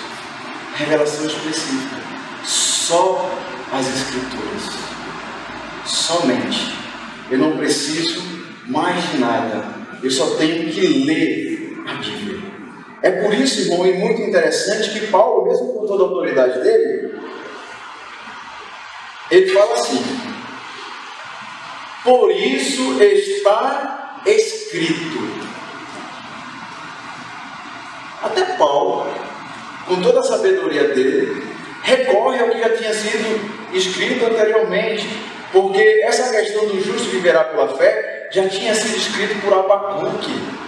Revelação 0.76 1.26
específica. 1.26 1.96
Só 2.44 3.32
as 3.72 3.88
Escrituras. 3.88 4.76
Somente. 5.86 6.76
Eu 7.32 7.40
não 7.40 7.58
preciso 7.58 8.22
mais 8.68 9.12
de 9.12 9.18
nada. 9.20 9.66
Eu 10.04 10.12
só 10.12 10.36
tenho 10.36 10.70
que 10.72 11.06
ler 11.06 11.84
a 11.88 11.94
Bíblia. 11.94 12.55
É 13.06 13.12
por 13.12 13.32
isso, 13.36 13.62
irmão, 13.62 13.86
e 13.86 13.94
muito 13.94 14.20
interessante 14.20 14.90
que 14.90 15.06
Paulo, 15.12 15.46
mesmo 15.46 15.74
com 15.74 15.86
toda 15.86 16.02
a 16.02 16.08
autoridade 16.08 16.60
dele, 16.60 17.14
ele 19.30 19.48
fala 19.54 19.76
assim: 19.76 20.04
Por 22.04 22.32
isso 22.32 23.00
está 23.00 24.24
escrito. 24.26 25.20
Até 28.24 28.44
Paulo, 28.58 29.06
com 29.88 30.02
toda 30.02 30.22
a 30.22 30.24
sabedoria 30.24 30.86
dele, 30.88 31.48
recorre 31.84 32.40
ao 32.40 32.50
que 32.50 32.60
já 32.60 32.70
tinha 32.76 32.92
sido 32.92 33.72
escrito 33.72 34.26
anteriormente, 34.26 35.08
porque 35.52 36.02
essa 36.06 36.36
questão 36.36 36.66
do 36.66 36.84
justo 36.84 37.12
viverá 37.12 37.44
pela 37.44 37.68
fé 37.78 38.30
já 38.32 38.50
tinha 38.50 38.74
sido 38.74 38.98
escrito 38.98 39.40
por 39.44 39.54
Abacuque. 39.54 40.65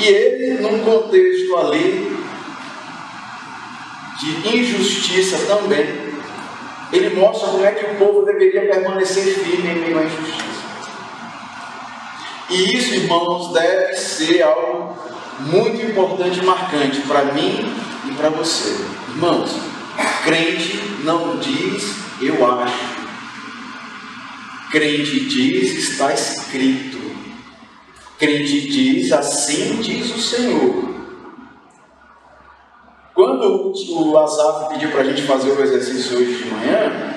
E 0.00 0.08
ele, 0.08 0.62
num 0.62 0.78
contexto 0.78 1.56
ali 1.58 2.16
de 4.18 4.56
injustiça 4.56 5.36
também, 5.46 5.86
ele 6.90 7.14
mostra 7.20 7.48
como 7.48 7.64
é 7.66 7.72
que 7.72 7.84
o 7.84 7.94
povo 7.96 8.24
deveria 8.24 8.62
permanecer 8.62 9.24
firme 9.24 9.68
em 9.68 9.80
meio 9.80 9.98
à 9.98 10.04
injustiça. 10.04 10.60
E 12.48 12.76
isso, 12.76 12.94
irmãos, 12.94 13.52
deve 13.52 13.94
ser 13.94 14.40
algo 14.40 14.96
muito 15.40 15.84
importante 15.84 16.40
e 16.40 16.44
marcante 16.44 17.02
para 17.02 17.26
mim 17.34 17.70
e 18.08 18.12
para 18.14 18.30
você. 18.30 18.82
Irmãos, 19.10 19.54
crente 20.24 20.80
não 21.04 21.36
diz 21.36 21.94
eu 22.22 22.50
acho. 22.58 23.00
Crente 24.70 25.20
diz 25.26 25.90
está 25.90 26.14
escrito. 26.14 26.99
Crente 28.20 28.68
diz 28.68 29.10
assim 29.12 29.80
diz 29.80 30.14
o 30.14 30.20
Senhor. 30.20 30.90
Quando 33.14 33.72
o 33.72 34.18
Azaf 34.18 34.68
pediu 34.68 34.90
para 34.90 35.00
a 35.00 35.04
gente 35.04 35.22
fazer 35.22 35.50
o 35.50 35.62
exercício 35.62 36.18
hoje 36.18 36.34
de 36.34 36.50
manhã, 36.50 37.14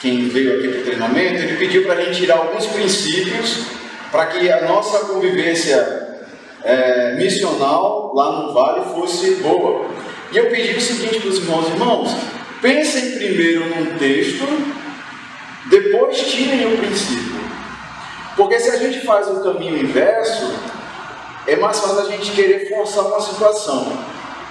quem 0.00 0.26
veio 0.28 0.58
aqui 0.58 0.68
para 0.68 0.80
o 0.80 0.84
treinamento, 0.84 1.42
ele 1.42 1.58
pediu 1.58 1.84
para 1.84 2.00
a 2.00 2.04
gente 2.04 2.20
tirar 2.20 2.38
alguns 2.38 2.66
princípios 2.68 3.66
para 4.10 4.26
que 4.26 4.50
a 4.50 4.66
nossa 4.66 5.00
convivência 5.06 6.18
é, 6.64 7.14
missional 7.16 8.14
lá 8.14 8.32
no 8.32 8.54
Vale 8.54 8.86
fosse 8.94 9.34
boa. 9.42 9.90
E 10.32 10.38
eu 10.38 10.46
pedi 10.48 10.74
o 10.74 10.80
seguinte 10.80 11.20
para 11.20 11.28
os 11.28 11.36
irmãos: 11.36 11.68
irmãos, 11.68 12.16
pensem 12.62 13.18
primeiro 13.18 13.68
num 13.68 13.98
texto 13.98 14.46
depois 15.68 16.18
tirem 16.18 16.72
o 16.72 16.78
princípio. 16.78 17.27
Porque 18.48 18.62
se 18.62 18.70
a 18.70 18.78
gente 18.78 19.04
faz 19.04 19.28
o 19.28 19.42
caminho 19.42 19.76
inverso, 19.76 20.54
é 21.46 21.54
mais 21.56 21.78
fácil 21.80 22.00
a 22.00 22.10
gente 22.10 22.30
querer 22.30 22.66
forçar 22.66 23.04
uma 23.04 23.20
situação. 23.20 23.92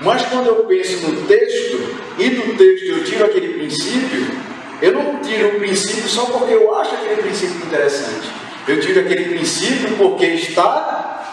Mas 0.02 0.22
quando 0.28 0.46
eu 0.46 0.66
penso 0.66 1.04
no 1.08 1.26
texto, 1.26 1.98
e 2.16 2.30
do 2.30 2.56
texto 2.56 2.86
eu 2.86 3.04
tiro 3.04 3.26
aquele 3.26 3.56
princípio, 3.56 4.38
eu 4.84 4.94
não 4.94 5.20
tiro 5.20 5.48
o 5.48 5.60
princípio 5.60 6.08
só 6.08 6.26
porque 6.26 6.54
eu 6.54 6.76
acho 6.76 6.94
aquele 6.94 7.24
princípio 7.24 7.66
interessante. 7.66 8.30
Eu 8.68 8.80
tiro 8.80 9.00
aquele 9.00 9.36
princípio 9.36 9.98
porque 9.98 10.28
está 10.28 11.26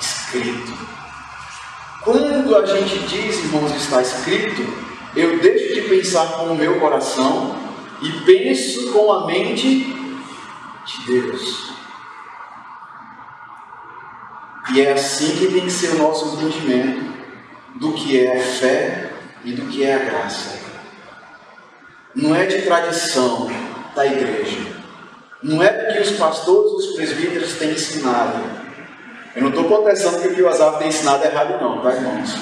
escrito. 0.00 0.78
Quando 2.04 2.56
a 2.58 2.64
gente 2.64 2.96
diz, 3.08 3.38
irmãos, 3.38 3.74
está 3.74 4.00
escrito, 4.00 4.64
eu 5.16 5.40
deixo 5.40 5.74
de 5.74 5.80
pensar 5.80 6.28
com 6.34 6.44
o 6.44 6.56
meu 6.56 6.78
coração 6.78 7.56
e 8.00 8.08
penso 8.20 8.92
com 8.92 9.12
a 9.12 9.26
mente 9.26 9.92
de 10.86 11.04
Deus. 11.04 11.77
E 14.74 14.82
é 14.82 14.92
assim 14.92 15.36
que 15.36 15.52
tem 15.52 15.62
que 15.62 15.70
ser 15.70 15.92
o 15.92 15.98
nosso 15.98 16.36
entendimento 16.36 17.12
do 17.76 17.92
que 17.92 18.24
é 18.24 18.36
a 18.36 18.40
fé 18.40 19.10
e 19.44 19.52
do 19.52 19.66
que 19.66 19.84
é 19.84 19.94
a 19.94 19.98
graça. 19.98 20.58
Não 22.14 22.34
é 22.34 22.46
de 22.46 22.62
tradição 22.62 23.48
da 23.94 24.06
igreja. 24.06 24.78
Não 25.42 25.62
é 25.62 25.68
porque 25.68 26.00
os 26.00 26.10
pastores 26.12 26.72
e 26.72 26.76
os 26.76 26.96
presbíteros 26.96 27.54
têm 27.54 27.70
ensinado. 27.70 28.42
Eu 29.34 29.42
não 29.42 29.50
estou 29.50 29.64
contestando 29.64 30.20
que 30.20 30.28
o 30.28 30.34
que 30.34 30.46
Azar 30.46 30.78
tem 30.78 30.88
ensinado 30.88 31.24
errado, 31.24 31.62
não, 31.62 31.80
tá, 31.80 31.94
irmãos? 31.94 32.36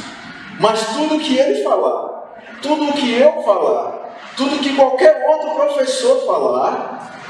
Mas 0.59 0.95
tudo 0.95 1.19
que 1.19 1.37
ele 1.37 1.63
falar, 1.63 2.39
tudo 2.63 2.93
que 2.95 3.13
eu 3.13 3.43
falar, 3.43 4.17
tudo 4.37 4.59
que 4.59 4.75
qualquer 4.75 5.27
outro 5.29 5.55
professor 5.55 6.25
falar, 6.27 7.21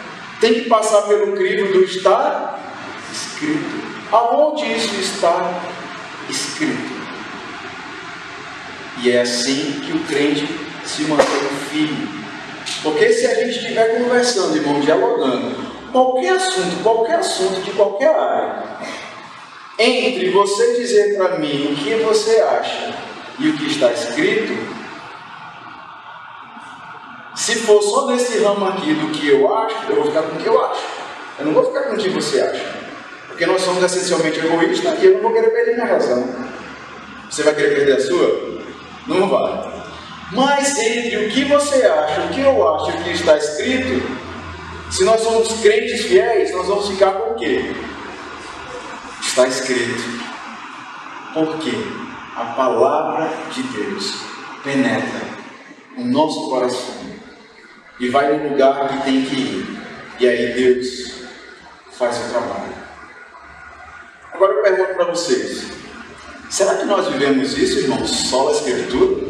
tem 0.41 0.55
que 0.55 0.69
passar 0.69 1.03
pelo 1.03 1.33
crivo 1.37 1.73
do 1.73 1.85
estar 1.85 2.61
escrito. 3.13 3.86
Aonde 4.13 4.65
isso 4.73 4.95
está 5.01 5.63
escrito? 6.29 6.97
E 9.03 9.11
é 9.11 9.21
assim 9.21 9.81
que 9.85 9.93
o 9.93 10.05
crente 10.05 10.49
se 10.85 11.03
mantém 11.03 11.27
firme. 11.71 12.09
Porque 12.83 13.13
se 13.13 13.27
a 13.27 13.35
gente 13.35 13.59
estiver 13.59 13.99
conversando, 13.99 14.57
irmão, 14.57 14.81
dialogando, 14.81 15.57
qualquer 15.93 16.35
assunto, 16.35 16.83
qualquer 16.83 17.17
assunto 17.17 17.61
de 17.63 17.71
qualquer 17.73 18.15
área, 18.15 18.63
entre 19.79 20.31
você 20.31 20.75
dizer 20.77 21.17
para 21.17 21.39
mim 21.39 21.73
o 21.73 21.77
que 21.77 21.95
você 21.97 22.41
acha 22.41 22.95
e 23.39 23.49
o 23.49 23.57
que 23.59 23.67
está 23.67 23.93
escrito, 23.93 24.77
se 27.35 27.57
for 27.57 27.83
só 27.83 28.07
nesse 28.07 28.39
ramo 28.39 28.67
aqui 28.67 28.95
do 28.95 29.11
que 29.11 29.29
eu 29.29 29.55
acho, 29.55 29.77
eu 29.91 29.97
vou 29.97 30.07
ficar 30.07 30.23
com 30.23 30.37
o 30.37 30.39
que 30.39 30.47
eu 30.47 30.65
acho. 30.65 30.83
Eu 31.39 31.47
não 31.47 31.53
vou 31.53 31.67
ficar 31.67 31.83
com 31.83 31.95
o 31.95 31.99
que 31.99 32.09
você 32.09 32.41
acha. 32.41 32.76
Porque 33.37 33.45
nós 33.45 33.61
somos 33.61 33.85
essencialmente 33.85 34.39
egoístas 34.39 35.03
e 35.03 35.05
eu 35.05 35.15
não 35.17 35.21
vou 35.21 35.33
querer 35.35 35.51
perder 35.51 35.75
minha 35.75 35.87
razão. 35.87 36.27
Você 37.29 37.43
vai 37.43 37.55
querer 37.55 37.75
perder 37.75 37.97
a 37.99 38.01
sua? 38.01 38.63
Não 39.07 39.29
vai. 39.29 39.85
Mas 40.33 40.79
entre 40.79 41.19
o 41.19 41.29
que 41.29 41.45
você 41.45 41.85
acha, 41.85 42.23
o 42.23 42.29
que 42.31 42.41
eu 42.41 42.75
acho 42.75 42.97
o 42.97 43.03
que 43.05 43.11
está 43.11 43.37
escrito, 43.37 44.03
se 44.91 45.05
nós 45.05 45.21
somos 45.21 45.53
crentes 45.61 46.07
fiéis, 46.07 46.51
nós 46.51 46.67
vamos 46.67 46.89
ficar 46.89 47.11
com 47.11 47.33
o 47.33 47.35
quê? 47.35 47.75
Está 49.21 49.47
escrito. 49.47 50.03
Por 51.35 51.59
quê? 51.59 51.77
A 52.37 52.55
palavra 52.57 53.31
de 53.53 53.63
Deus 53.65 54.15
penetra 54.65 55.21
o 55.99 56.05
nosso 56.05 56.49
coração 56.49 57.05
e 58.01 58.09
vai 58.09 58.35
no 58.35 58.49
lugar 58.49 58.89
que 58.89 59.05
tem 59.05 59.27
que 59.27 59.37
ir. 59.37 59.79
E 60.21 60.27
aí 60.27 60.55
Deus 60.55 61.21
faz 61.93 62.17
o 62.17 62.31
trabalho. 62.31 62.86
Agora 64.37 64.53
eu 64.53 64.63
pergunto 64.63 64.95
para 64.97 65.05
vocês: 65.07 65.73
será 66.51 66.75
que 66.75 66.85
nós 66.85 67.09
vivemos 67.09 67.57
isso, 67.57 67.79
irmãos, 67.79 68.11
só 68.29 68.49
a 68.49 68.53
Escritura? 68.53 69.25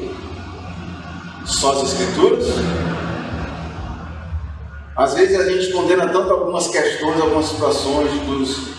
Só 1.45 1.73
as 1.75 1.93
Escrituras? 1.93 2.45
Às 4.97 5.15
vezes 5.15 5.39
a 5.39 5.49
gente 5.49 5.71
condena 5.73 6.09
tanto 6.09 6.33
algumas 6.33 6.67
questões, 6.67 7.21
algumas 7.21 7.47
situações 7.47 8.11
dos, 8.23 8.71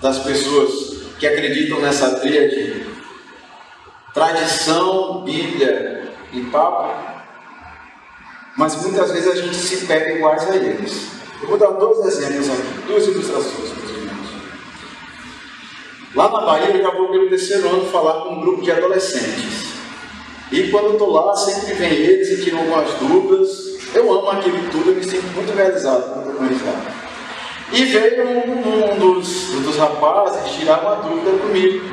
das 0.00 0.18
pessoas 0.20 0.96
que 1.18 1.26
acreditam 1.26 1.78
nessa 1.80 2.20
tríade 2.20 2.86
tradição, 4.14 5.24
Bíblia 5.24 6.10
e 6.32 6.40
Papa, 6.44 7.22
mas 8.56 8.76
muitas 8.82 9.12
vezes 9.12 9.28
a 9.28 9.36
gente 9.36 9.56
se 9.56 9.86
pega 9.86 10.12
iguais 10.12 10.48
a 10.48 10.56
eles. 10.56 11.08
Eu 11.42 11.48
vou 11.48 11.58
dar 11.58 11.72
dois 11.72 11.98
exemplos 12.06 12.48
aqui, 12.48 12.86
duas 12.86 13.06
ilustrações. 13.06 13.75
Lá 16.16 16.30
na 16.30 16.40
Bahia, 16.40 16.74
eu 16.74 16.82
já 16.82 16.90
vou 16.92 17.08
pelo 17.08 17.28
terceiro 17.28 17.68
ano 17.68 17.84
falar 17.90 18.22
com 18.22 18.30
um 18.30 18.40
grupo 18.40 18.62
de 18.62 18.72
adolescentes. 18.72 19.74
E 20.50 20.68
quando 20.68 20.86
eu 20.86 20.92
estou 20.92 21.12
lá, 21.12 21.36
sempre 21.36 21.74
vem 21.74 21.92
eles 21.92 22.30
e 22.30 22.42
tiram 22.42 22.60
algumas 22.60 22.90
dúvidas. 22.94 23.94
Eu 23.94 24.10
amo 24.10 24.30
aquilo 24.30 24.58
tudo, 24.70 24.92
eu 24.92 24.94
me 24.94 25.04
sinto 25.04 25.26
muito 25.34 25.54
realizado 25.54 26.14
quando 26.14 26.20
estou 26.20 26.36
com 26.36 26.46
eles 26.46 26.62
lá. 26.64 26.96
E 27.70 27.84
veio 27.84 28.28
um, 28.28 28.92
um 28.92 28.98
dos, 28.98 29.50
um 29.56 29.60
dos 29.60 29.76
rapazes 29.76 30.52
tirar 30.52 30.80
uma 30.80 30.94
dúvida 31.06 31.36
comigo 31.36 31.84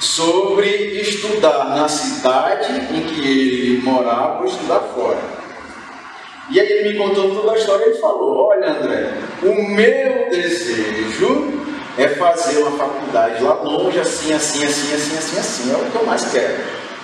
sobre 0.00 0.68
estudar 1.00 1.68
na 1.68 1.88
cidade 1.88 2.72
em 2.72 3.02
que 3.02 3.20
ele 3.20 3.82
morava 3.82 4.40
ou 4.40 4.46
estudar 4.46 4.80
fora. 4.94 5.18
E 6.50 6.58
aí 6.58 6.66
ele 6.66 6.92
me 6.92 6.98
contou 6.98 7.34
toda 7.34 7.52
a 7.52 7.58
história 7.58 7.90
e 7.90 8.00
falou: 8.00 8.48
Olha, 8.48 8.70
André, 8.70 9.12
o 9.42 9.62
meu 9.62 10.30
desejo 10.30 11.67
é 11.98 12.08
fazer 12.10 12.58
uma 12.58 12.78
faculdade 12.78 13.42
lá 13.42 13.54
longe, 13.54 13.98
assim, 13.98 14.32
assim, 14.32 14.64
assim, 14.64 14.94
assim, 14.94 15.18
assim, 15.18 15.38
assim, 15.38 15.72
é 15.72 15.76
o 15.76 15.90
que 15.90 15.96
eu 15.96 16.06
mais 16.06 16.30
quero. 16.30 16.56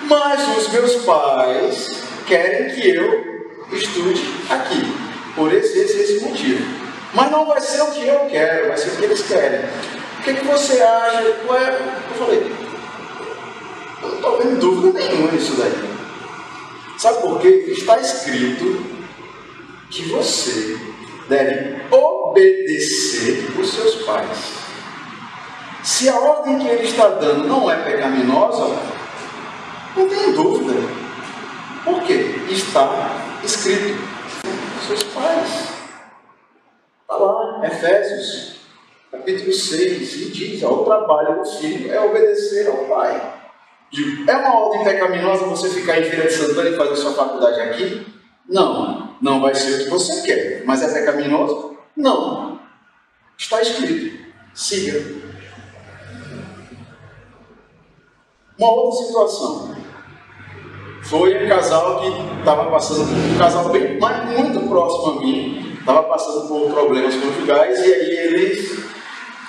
Mas 0.03 0.57
os 0.57 0.69
meus 0.71 0.95
pais 1.03 2.03
querem 2.25 2.73
que 2.73 2.89
eu 2.89 3.51
estude 3.73 4.21
aqui, 4.49 4.95
por 5.35 5.53
esse, 5.53 5.77
esse, 5.79 5.99
esse 5.99 6.19
motivo. 6.23 6.65
Mas 7.13 7.29
não 7.29 7.45
vai 7.45 7.59
ser 7.59 7.81
o 7.81 7.91
que 7.91 8.07
eu 8.07 8.19
quero, 8.29 8.69
vai 8.69 8.77
ser 8.77 8.89
o 8.89 8.95
que 8.95 9.03
eles 9.03 9.21
querem. 9.27 9.59
O 10.19 10.23
que, 10.23 10.33
que 10.33 10.45
você 10.45 10.81
acha? 10.81 11.23
Ué, 11.47 11.79
eu 12.11 12.17
falei, 12.17 12.51
eu 14.01 14.07
não 14.07 14.15
estou 14.15 14.37
vendo 14.37 14.59
dúvida 14.59 14.99
nenhuma 14.99 15.31
nisso 15.31 15.55
daí. 15.57 15.95
Sabe 16.97 17.21
por 17.21 17.41
quê? 17.41 17.65
Está 17.67 17.99
escrito 17.99 18.81
que 19.89 20.03
você 20.09 20.77
deve 21.27 21.81
obedecer 21.91 23.45
os 23.59 23.73
seus 23.73 23.95
pais. 24.05 24.64
Se 25.85 26.09
a 26.09 26.19
ordem 26.19 26.57
que 26.57 26.67
ele 26.67 26.83
está 26.83 27.09
dando 27.09 27.47
não 27.47 27.69
é 27.69 27.75
pecaminosa, 27.83 28.75
não 29.95 30.09
tem 30.09 30.33
dúvida. 30.33 30.81
Por 31.83 32.01
quê? 32.01 32.41
Está 32.49 33.11
escrito. 33.43 33.95
Seus 34.87 35.03
pais. 35.03 35.69
Está 37.01 37.15
lá, 37.17 37.67
Efésios, 37.67 38.55
capítulo 39.11 39.53
6, 39.53 40.15
e 40.15 40.31
diz: 40.31 40.63
ó, 40.63 40.71
o 40.71 40.85
trabalho 40.85 41.43
do 41.43 41.45
filho 41.45 41.93
é 41.93 42.01
obedecer 42.01 42.67
ao 42.67 42.85
pai. 42.85 43.33
É 44.27 44.35
uma 44.37 44.59
ordem 44.59 44.83
pecaminosa 44.83 45.45
você 45.45 45.69
ficar 45.69 45.99
em 45.99 46.05
Feira 46.05 46.25
de 46.25 46.33
Santana 46.33 46.69
e 46.69 46.75
fazer 46.75 46.95
sua 46.95 47.13
faculdade 47.13 47.61
aqui? 47.61 48.07
Não, 48.49 49.15
não 49.21 49.39
vai 49.39 49.53
ser 49.53 49.81
o 49.81 49.83
que 49.83 49.89
você 49.91 50.23
quer. 50.23 50.63
Mas 50.65 50.81
é 50.81 50.91
pecaminoso? 50.99 51.77
Não. 51.95 52.59
Está 53.37 53.61
escrito. 53.61 54.25
Siga. 54.51 55.24
Uma 58.57 58.71
outra 58.71 59.05
situação. 59.05 59.75
Foi 61.03 61.43
um 61.43 61.47
casal 61.47 61.99
que 61.99 62.39
estava 62.39 62.71
passando, 62.71 63.03
um 63.03 63.37
casal 63.37 63.69
bem, 63.69 63.99
mas 63.99 64.25
muito 64.25 64.67
próximo 64.67 65.11
a 65.11 65.21
mim, 65.21 65.77
estava 65.77 66.03
passando 66.03 66.47
por 66.47 66.71
problemas 66.71 67.13
conjugais 67.15 67.77
e 67.79 67.93
aí 67.93 68.17
eles 68.17 68.79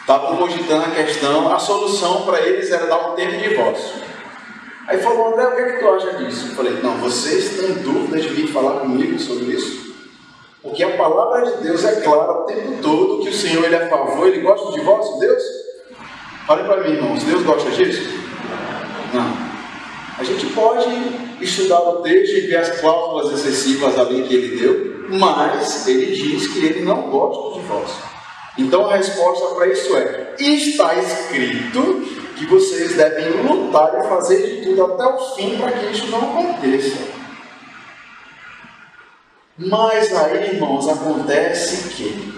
estavam 0.01 0.37
cogitando 0.37 0.85
a 0.85 0.91
questão, 0.91 1.53
a 1.53 1.59
solução 1.59 2.23
para 2.23 2.41
eles 2.41 2.71
era 2.71 2.87
dar 2.87 3.11
um 3.11 3.15
tempo 3.15 3.33
de 3.33 3.49
divórcio. 3.49 4.03
Aí 4.87 4.99
falou, 4.99 5.33
André, 5.33 5.47
o 5.47 5.57
que, 5.57 5.63
é 5.63 5.73
que 5.73 5.79
tu 5.81 5.89
acha 5.89 6.13
disso? 6.15 6.49
Eu 6.49 6.55
falei, 6.55 6.75
não, 6.83 6.99
vocês 6.99 7.59
têm 7.59 7.75
dúvidas 7.83 8.23
de 8.23 8.29
vir 8.29 8.49
falar 8.53 8.81
comigo 8.81 9.19
sobre 9.19 9.47
isso? 9.47 9.95
Porque 10.63 10.83
a 10.83 10.97
palavra 10.97 11.51
de 11.51 11.63
Deus 11.63 11.85
é 11.85 12.01
clara 12.03 12.41
o 12.41 12.45
tempo 12.45 12.83
todo 12.83 13.23
que 13.23 13.31
o 13.31 13.35
Senhor 13.35 13.65
ele 13.65 13.75
é 13.77 13.85
a 13.85 13.89
favor, 13.89 14.27
ele 14.27 14.41
gosta 14.41 14.71
de 14.71 14.79
divórcio, 14.79 15.19
Deus? 15.19 15.43
Olha 16.49 16.65
para 16.65 16.83
mim, 16.83 16.91
irmãos, 16.91 17.23
Deus 17.23 17.43
gosta 17.43 17.71
disso? 17.71 18.27
Não. 19.17 19.57
A 20.19 20.25
gente 20.25 20.47
pode 20.47 20.89
estudar 21.41 21.81
o 21.81 22.03
texto 22.03 22.35
e 22.35 22.41
ver 22.43 22.57
as 22.57 22.81
cláusulas 22.81 23.33
excessivas 23.39 23.99
ali 23.99 24.23
que 24.23 24.35
ele 24.35 24.59
deu, 24.59 25.19
mas 25.19 25.87
ele 25.89 26.15
diz 26.15 26.49
que 26.49 26.65
ele 26.65 26.85
não 26.85 27.11
gosta 27.11 27.55
do 27.55 27.63
divórcio. 27.63 28.05
Então 28.59 28.89
a 28.89 28.97
resposta 28.97 29.55
para 29.55 29.69
isso 29.69 29.97
é: 29.97 30.35
está 30.39 30.95
escrito 30.95 32.03
que 32.37 32.47
vocês 32.47 32.95
devem 32.95 33.43
lutar 33.43 33.99
e 33.99 34.09
fazer 34.09 34.43
de 34.43 34.67
tudo 34.67 34.85
até 34.85 35.07
o 35.07 35.19
fim 35.35 35.57
para 35.57 35.73
que 35.73 35.93
isso 35.93 36.07
não 36.09 36.19
aconteça. 36.19 36.97
Mas 39.59 40.15
aí, 40.15 40.55
irmãos, 40.55 40.87
acontece 40.89 41.89
que 41.95 42.35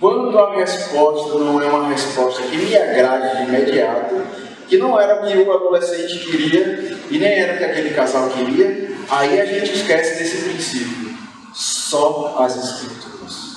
quando 0.00 0.36
a 0.36 0.56
resposta 0.56 1.38
não 1.38 1.62
é 1.62 1.66
uma 1.66 1.88
resposta 1.88 2.42
que 2.42 2.56
me 2.56 2.76
agrade 2.76 3.36
de 3.36 3.42
imediato, 3.44 4.45
que 4.68 4.78
não 4.78 5.00
era 5.00 5.22
o 5.22 5.26
que 5.26 5.36
o 5.36 5.52
adolescente 5.52 6.18
queria 6.18 6.96
e 7.10 7.18
nem 7.18 7.40
era 7.40 7.54
o 7.54 7.58
que 7.58 7.64
aquele 7.64 7.90
casal 7.90 8.30
queria, 8.30 8.90
aí 9.08 9.40
a 9.40 9.44
gente 9.44 9.72
esquece 9.72 10.18
desse 10.18 10.44
princípio. 10.44 11.16
Só 11.54 12.36
as 12.40 12.56
escrituras. 12.56 13.56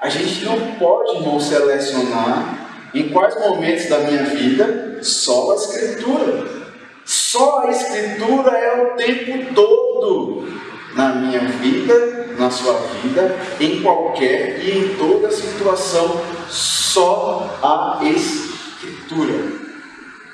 A 0.00 0.08
gente 0.08 0.44
não 0.44 0.74
pode, 0.76 1.16
irmão, 1.16 1.40
selecionar 1.40 2.88
em 2.94 3.08
quais 3.10 3.38
momentos 3.40 3.88
da 3.88 3.98
minha 3.98 4.24
vida 4.24 4.98
só 5.02 5.52
a 5.52 5.54
escritura. 5.56 6.60
Só 7.04 7.64
a 7.64 7.70
escritura 7.70 8.56
é 8.56 8.82
o 8.82 8.96
tempo 8.96 9.54
todo 9.54 10.46
na 10.94 11.14
minha 11.14 11.40
vida, 11.40 12.26
na 12.38 12.50
sua 12.50 12.74
vida, 13.02 13.36
em 13.60 13.82
qualquer 13.82 14.58
e 14.60 14.78
em 14.78 14.96
toda 14.96 15.30
situação, 15.30 16.20
só 16.48 17.58
a 17.62 18.04
Escritura. 18.04 19.60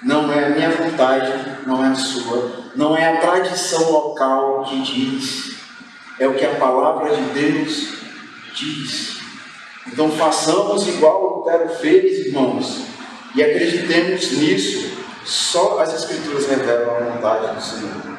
Não 0.03 0.33
é 0.33 0.47
a 0.47 0.51
minha 0.51 0.71
vontade, 0.71 1.33
não 1.67 1.85
é 1.85 1.89
a 1.89 1.95
sua, 1.95 2.53
não 2.77 2.97
é 2.97 3.17
a 3.17 3.21
tradição 3.21 3.91
local 3.91 4.65
que 4.65 4.81
diz, 4.83 5.57
é 6.19 6.29
o 6.29 6.35
que 6.35 6.45
a 6.45 6.55
palavra 6.55 7.15
de 7.17 7.23
Deus 7.23 7.95
diz. 8.55 9.17
Então 9.87 10.11
façamos 10.11 10.87
igual 10.89 11.39
Lutero 11.39 11.69
fez, 11.69 12.27
irmãos, 12.27 12.83
e 13.35 13.43
acreditemos 13.43 14.33
nisso. 14.33 14.97
Só 15.25 15.81
as 15.81 15.93
Escrituras 15.93 16.47
revelam 16.47 16.97
a 16.97 17.01
vontade 17.01 17.55
do 17.55 17.61
Senhor. 17.61 18.16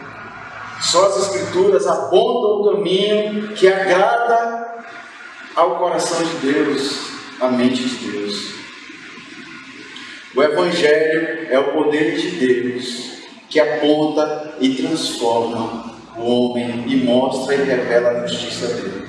Só 0.82 1.08
as 1.08 1.18
Escrituras 1.18 1.88
apontam 1.88 2.62
o 2.62 2.72
caminho 2.72 3.54
que 3.56 3.68
agrada 3.68 4.86
ao 5.56 5.78
coração 5.80 6.24
de 6.24 6.52
Deus, 6.52 7.10
à 7.42 7.48
mente 7.48 7.84
de 7.84 8.12
Deus. 8.12 8.54
O 10.36 10.44
Evangelho 10.44 11.48
é 11.50 11.58
o 11.58 11.74
poder 11.74 12.16
de 12.16 12.32
Deus 12.32 13.18
que 13.50 13.60
aponta 13.60 14.56
e 14.60 14.76
transforma 14.76 15.98
o 16.16 16.22
homem 16.22 16.84
e 16.88 16.98
mostra 16.98 17.56
e 17.56 17.64
revela 17.64 18.10
a 18.10 18.28
justiça 18.28 18.68
dele. 18.68 19.08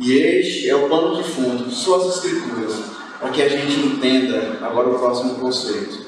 E 0.00 0.12
este 0.14 0.68
é 0.68 0.74
o 0.74 0.88
pano 0.88 1.22
de 1.22 1.22
fundo, 1.22 1.70
só 1.70 1.96
as 1.96 2.16
Escrituras, 2.16 2.74
para 3.20 3.30
que 3.30 3.42
a 3.42 3.48
gente 3.48 3.78
entenda 3.78 4.58
agora 4.62 4.88
o 4.88 4.98
próximo 4.98 5.36
conceito: 5.36 6.06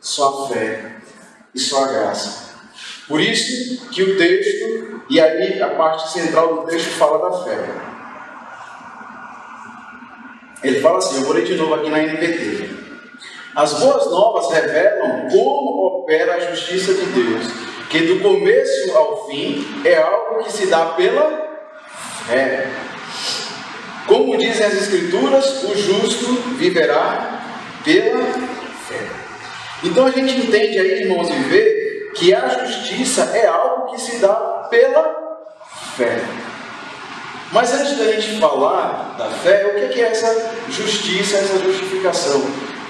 só 0.00 0.44
a 0.44 0.48
fé 0.48 0.96
e 1.54 1.58
só 1.58 1.84
a 1.84 1.88
graça 1.88 2.51
por 3.12 3.20
isso 3.20 3.90
que 3.90 4.02
o 4.02 4.16
texto, 4.16 5.02
e 5.10 5.20
aí 5.20 5.60
a 5.60 5.68
parte 5.68 6.10
central 6.10 6.54
do 6.54 6.62
texto 6.62 6.92
fala 6.92 7.30
da 7.30 7.44
fé. 7.44 7.58
Ele 10.64 10.80
fala 10.80 10.96
assim, 10.96 11.16
eu 11.16 11.24
vou 11.24 11.34
ler 11.34 11.44
de 11.44 11.54
novo 11.54 11.74
aqui 11.74 11.90
na 11.90 12.02
NPT. 12.02 12.70
As 13.54 13.74
boas 13.80 14.10
novas 14.10 14.50
revelam 14.50 15.28
como 15.30 15.88
opera 15.88 16.36
a 16.36 16.40
justiça 16.40 16.94
de 16.94 17.04
Deus, 17.04 17.46
que 17.90 17.98
do 17.98 18.20
começo 18.20 18.96
ao 18.96 19.26
fim 19.26 19.62
é 19.84 19.98
algo 19.98 20.44
que 20.44 20.50
se 20.50 20.68
dá 20.68 20.86
pela 20.86 21.60
fé. 22.26 22.66
Como 24.06 24.38
dizem 24.38 24.64
as 24.64 24.72
Escrituras, 24.72 25.64
o 25.64 25.76
justo 25.76 26.32
viverá 26.56 27.42
pela 27.84 28.24
fé. 28.88 29.06
Então 29.84 30.06
a 30.06 30.10
gente 30.10 30.46
entende 30.46 30.78
aí, 30.78 31.02
irmãos, 31.02 31.28
e 31.28 31.34
vê 31.34 31.82
que 32.14 32.34
a 32.34 32.64
justiça 32.64 33.22
é 33.34 33.46
algo 33.46 33.90
que 33.90 34.00
se 34.00 34.18
dá 34.18 34.34
pela 34.70 35.48
fé. 35.96 36.20
Mas 37.52 37.72
antes 37.74 37.98
da 37.98 38.10
gente 38.12 38.40
falar 38.40 39.14
da 39.18 39.28
fé, 39.30 39.66
o 39.66 39.88
que 39.92 40.00
é 40.00 40.04
essa 40.04 40.52
justiça, 40.70 41.36
essa 41.36 41.58
justificação 41.58 42.42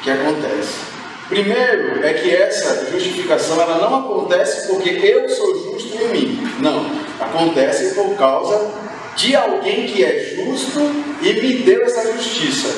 que 0.03 0.11
acontece? 0.11 0.93
Primeiro 1.29 2.05
é 2.05 2.13
que 2.13 2.31
essa 2.31 2.91
justificação 2.91 3.61
ela 3.61 3.79
não 3.79 3.99
acontece 3.99 4.69
porque 4.69 4.91
eu 4.91 5.29
sou 5.29 5.73
justo 5.73 5.97
em 5.97 6.09
mim. 6.09 6.49
Não, 6.61 6.87
acontece 7.19 7.95
por 7.95 8.15
causa 8.17 8.71
de 9.17 9.35
alguém 9.35 9.87
que 9.87 10.05
é 10.05 10.37
justo 10.37 10.79
e 11.23 11.33
me 11.33 11.55
deu 11.63 11.83
essa 11.83 12.13
justiça. 12.13 12.69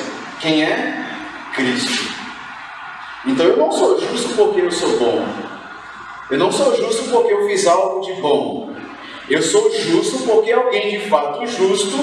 Quem 0.40 0.64
é? 0.64 1.04
Cristo. 1.54 2.14
Então 3.26 3.46
eu 3.46 3.56
não 3.56 3.72
sou 3.72 4.00
justo 4.00 4.34
porque 4.36 4.60
eu 4.60 4.70
sou 4.70 4.98
bom. 4.98 5.26
Eu 6.30 6.38
não 6.38 6.50
sou 6.50 6.74
justo 6.76 7.10
porque 7.10 7.32
eu 7.32 7.46
fiz 7.46 7.66
algo 7.66 8.00
de 8.04 8.12
bom. 8.20 8.74
Eu 9.28 9.42
sou 9.42 9.70
justo 9.72 10.18
porque 10.24 10.52
alguém 10.52 10.98
de 10.98 11.08
fato 11.08 11.46
justo 11.46 11.96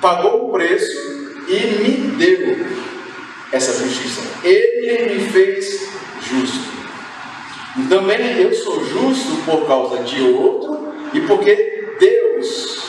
pagou 0.00 0.48
o 0.48 0.52
preço 0.52 1.32
e 1.48 1.56
me 1.82 2.16
deu 2.16 2.66
essa 3.50 3.72
justiça. 3.84 4.22
Ele 4.44 5.14
me 5.14 5.28
fez 5.30 5.88
justo. 6.22 6.72
Também 7.88 8.40
eu 8.40 8.52
sou 8.52 8.84
justo 8.84 9.42
por 9.44 9.66
causa 9.66 10.02
de 10.02 10.22
outro 10.22 10.92
e 11.14 11.20
porque 11.20 11.94
Deus 11.98 12.82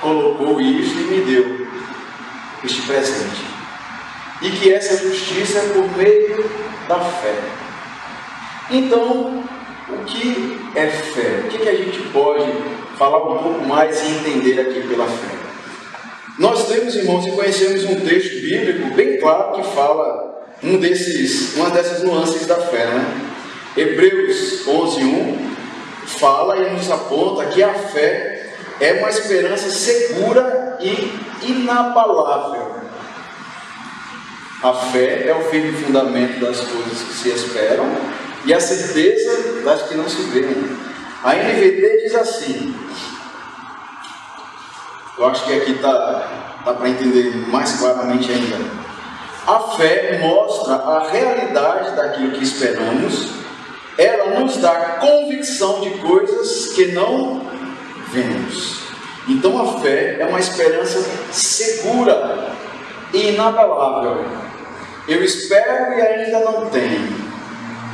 colocou 0.00 0.60
isso 0.60 0.98
e 0.98 1.02
me 1.02 1.20
deu 1.22 1.66
este 2.64 2.82
presente. 2.82 3.42
E 4.42 4.50
que 4.50 4.72
essa 4.72 4.96
justiça 5.08 5.58
é 5.58 5.68
por 5.72 5.96
meio 5.96 6.44
da 6.86 7.00
fé. 7.00 7.34
Então, 8.70 9.37
o 9.90 10.04
que 10.04 10.58
é 10.74 10.86
fé? 10.86 11.42
O 11.44 11.48
que, 11.48 11.58
que 11.58 11.68
a 11.68 11.74
gente 11.74 11.98
pode 12.10 12.44
falar 12.96 13.18
um 13.18 13.38
pouco 13.38 13.66
mais 13.66 14.00
e 14.02 14.08
entender 14.08 14.60
aqui 14.60 14.86
pela 14.86 15.06
fé? 15.06 15.36
Nós 16.38 16.68
temos, 16.68 16.94
irmãos, 16.94 17.26
e 17.26 17.32
conhecemos 17.32 17.84
um 17.84 18.00
texto 18.00 18.40
bíblico 18.40 18.94
bem 18.94 19.18
claro 19.18 19.52
que 19.52 19.74
fala 19.74 20.44
um 20.62 20.78
desses, 20.78 21.56
uma 21.56 21.70
dessas 21.70 22.02
nuances 22.02 22.46
da 22.46 22.56
fé, 22.56 22.86
né? 22.86 23.28
Hebreus 23.76 24.66
11:1 24.66 25.48
fala 26.06 26.56
e 26.56 26.70
nos 26.70 26.90
aponta 26.90 27.46
que 27.46 27.62
a 27.62 27.74
fé 27.74 28.46
é 28.80 28.94
uma 28.94 29.08
esperança 29.08 29.70
segura 29.70 30.78
e 30.80 31.12
inabalável. 31.42 32.76
A 34.62 34.72
fé 34.72 35.28
é 35.28 35.34
o 35.34 35.50
firme 35.50 35.72
fundamento 35.72 36.40
das 36.40 36.60
coisas 36.60 37.02
que 37.02 37.14
se 37.14 37.28
esperam 37.30 37.86
e 38.44 38.54
a 38.54 38.60
certeza 38.60 39.62
das 39.62 39.82
que 39.82 39.94
não 39.94 40.08
se 40.08 40.22
veem. 40.22 40.76
A 41.24 41.34
NVT 41.34 42.02
diz 42.04 42.14
assim, 42.14 42.74
eu 45.18 45.26
acho 45.26 45.44
que 45.44 45.52
aqui 45.52 45.72
está 45.72 46.62
tá 46.64 46.74
para 46.74 46.88
entender 46.88 47.34
mais 47.48 47.72
claramente 47.78 48.30
ainda. 48.30 48.56
A 49.46 49.60
fé 49.76 50.18
mostra 50.20 50.74
a 50.74 51.08
realidade 51.10 51.96
daquilo 51.96 52.32
que 52.32 52.44
esperamos, 52.44 53.30
ela 53.96 54.38
nos 54.38 54.58
dá 54.58 54.98
convicção 55.00 55.80
de 55.80 55.90
coisas 55.98 56.72
que 56.74 56.92
não 56.92 57.44
vemos. 58.12 58.82
Então 59.26 59.60
a 59.60 59.80
fé 59.80 60.18
é 60.20 60.26
uma 60.26 60.38
esperança 60.38 61.04
segura 61.32 62.52
e 63.12 63.30
inabalável. 63.30 64.24
Eu 65.08 65.24
espero 65.24 65.94
e 65.94 66.02
ainda 66.02 66.40
não 66.40 66.70
tenho 66.70 67.17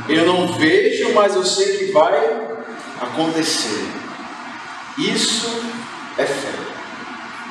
eu 0.07 0.25
não 0.25 0.47
vejo, 0.53 1.13
mas 1.13 1.35
eu 1.35 1.43
sei 1.43 1.77
que 1.77 1.91
vai 1.91 2.55
acontecer. 3.01 3.85
Isso 4.97 5.61
é 6.17 6.25
fé. 6.25 6.51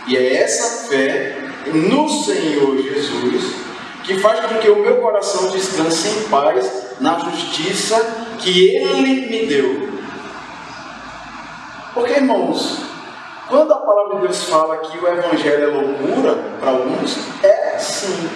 E 0.06 0.16
é 0.16 0.36
essa 0.36 0.88
fé 0.88 1.36
no 1.66 2.08
Senhor 2.08 2.76
Jesus 2.82 3.64
que 4.04 4.18
faz 4.18 4.40
com 4.40 4.58
que 4.58 4.68
o 4.68 4.80
meu 4.80 5.00
coração 5.00 5.50
descanse 5.50 6.08
em 6.08 6.28
paz 6.28 6.70
na 7.00 7.18
justiça 7.18 8.28
que 8.38 8.76
Ele 8.76 9.26
me 9.28 9.46
deu. 9.46 9.88
Porque, 11.94 12.12
irmãos, 12.12 12.82
quando 13.48 13.72
a 13.72 13.76
palavra 13.76 14.16
de 14.16 14.22
Deus 14.22 14.44
fala 14.44 14.76
que 14.78 14.98
o 14.98 15.08
Evangelho 15.08 15.64
é 15.64 15.66
loucura 15.66 16.34
para 16.60 16.70
alguns, 16.72 17.16
é 17.42 17.78
sim. 17.78 18.28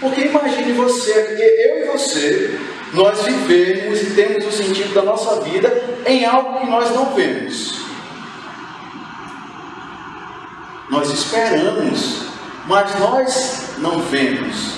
Porque 0.00 0.22
imagine 0.22 0.72
você, 0.72 1.12
eu 1.12 1.84
e 1.84 1.92
você, 1.92 2.60
nós 2.94 3.22
vivemos 3.22 4.02
e 4.02 4.14
temos 4.14 4.46
o 4.46 4.52
sentido 4.52 4.94
da 4.94 5.02
nossa 5.02 5.40
vida 5.40 6.00
em 6.06 6.24
algo 6.24 6.60
que 6.60 6.66
nós 6.66 6.90
não 6.94 7.06
vemos. 7.14 7.80
Nós 10.88 11.10
esperamos, 11.10 12.22
mas 12.66 12.98
nós 13.00 13.62
não 13.78 13.98
vemos. 14.00 14.74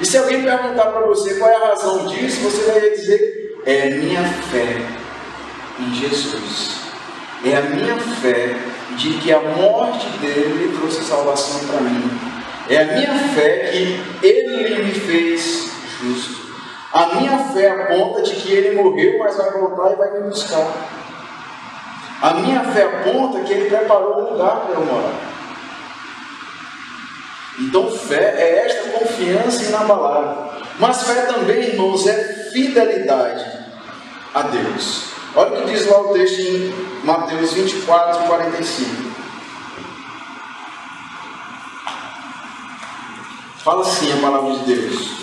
E 0.00 0.06
se 0.06 0.16
alguém 0.16 0.42
perguntar 0.42 0.86
para 0.86 1.06
você 1.06 1.34
qual 1.34 1.50
é 1.50 1.56
a 1.56 1.68
razão 1.68 2.06
disso, 2.06 2.40
você 2.40 2.70
vai 2.70 2.80
dizer: 2.90 3.60
é 3.66 3.90
minha 3.90 4.24
fé 4.24 4.80
em 5.78 5.94
Jesus. 5.94 6.80
É 7.44 7.56
a 7.56 7.62
minha 7.62 7.96
fé 7.96 8.56
de 8.96 9.14
que 9.14 9.32
a 9.32 9.40
morte 9.40 10.06
dele 10.18 10.74
trouxe 10.78 11.02
salvação 11.04 11.66
para 11.66 11.80
mim. 11.82 12.10
É 12.68 12.78
a 12.78 12.84
minha 12.84 13.14
fé 13.34 13.70
que 13.70 14.00
ele 14.22 14.82
me 14.84 14.92
fez 14.92 15.70
justo. 16.02 16.49
A 16.92 17.06
minha 17.14 17.38
fé 17.38 17.70
aponta 17.70 18.22
de 18.22 18.34
que 18.34 18.52
ele 18.52 18.82
morreu, 18.82 19.18
mas 19.18 19.36
vai 19.36 19.50
voltar 19.52 19.92
e 19.92 19.96
vai 19.96 20.10
me 20.12 20.28
buscar. 20.28 20.66
A 22.20 22.34
minha 22.34 22.62
fé 22.64 22.82
aponta 22.82 23.40
que 23.40 23.52
Ele 23.52 23.70
preparou 23.70 24.20
um 24.20 24.32
lugar 24.32 24.60
para 24.60 24.74
eu 24.74 24.84
morar. 24.84 25.14
Então, 27.58 27.90
fé 27.90 28.34
é 28.36 28.66
esta 28.66 28.98
confiança 28.98 29.64
inabalável. 29.64 30.50
Mas 30.78 31.02
fé 31.02 31.22
também, 31.22 31.60
irmãos, 31.60 32.06
é 32.06 32.50
fidelidade 32.52 33.46
a 34.34 34.42
Deus. 34.42 35.10
Olha 35.34 35.50
o 35.50 35.56
que 35.62 35.72
diz 35.72 35.86
lá 35.86 36.00
o 36.00 36.12
texto 36.12 36.40
em 36.40 36.74
Mateus 37.04 37.54
24, 37.54 38.26
45. 38.26 39.10
Fala 43.58 43.82
assim 43.82 44.12
a 44.12 44.20
palavra 44.20 44.58
de 44.58 44.74
Deus. 44.74 45.19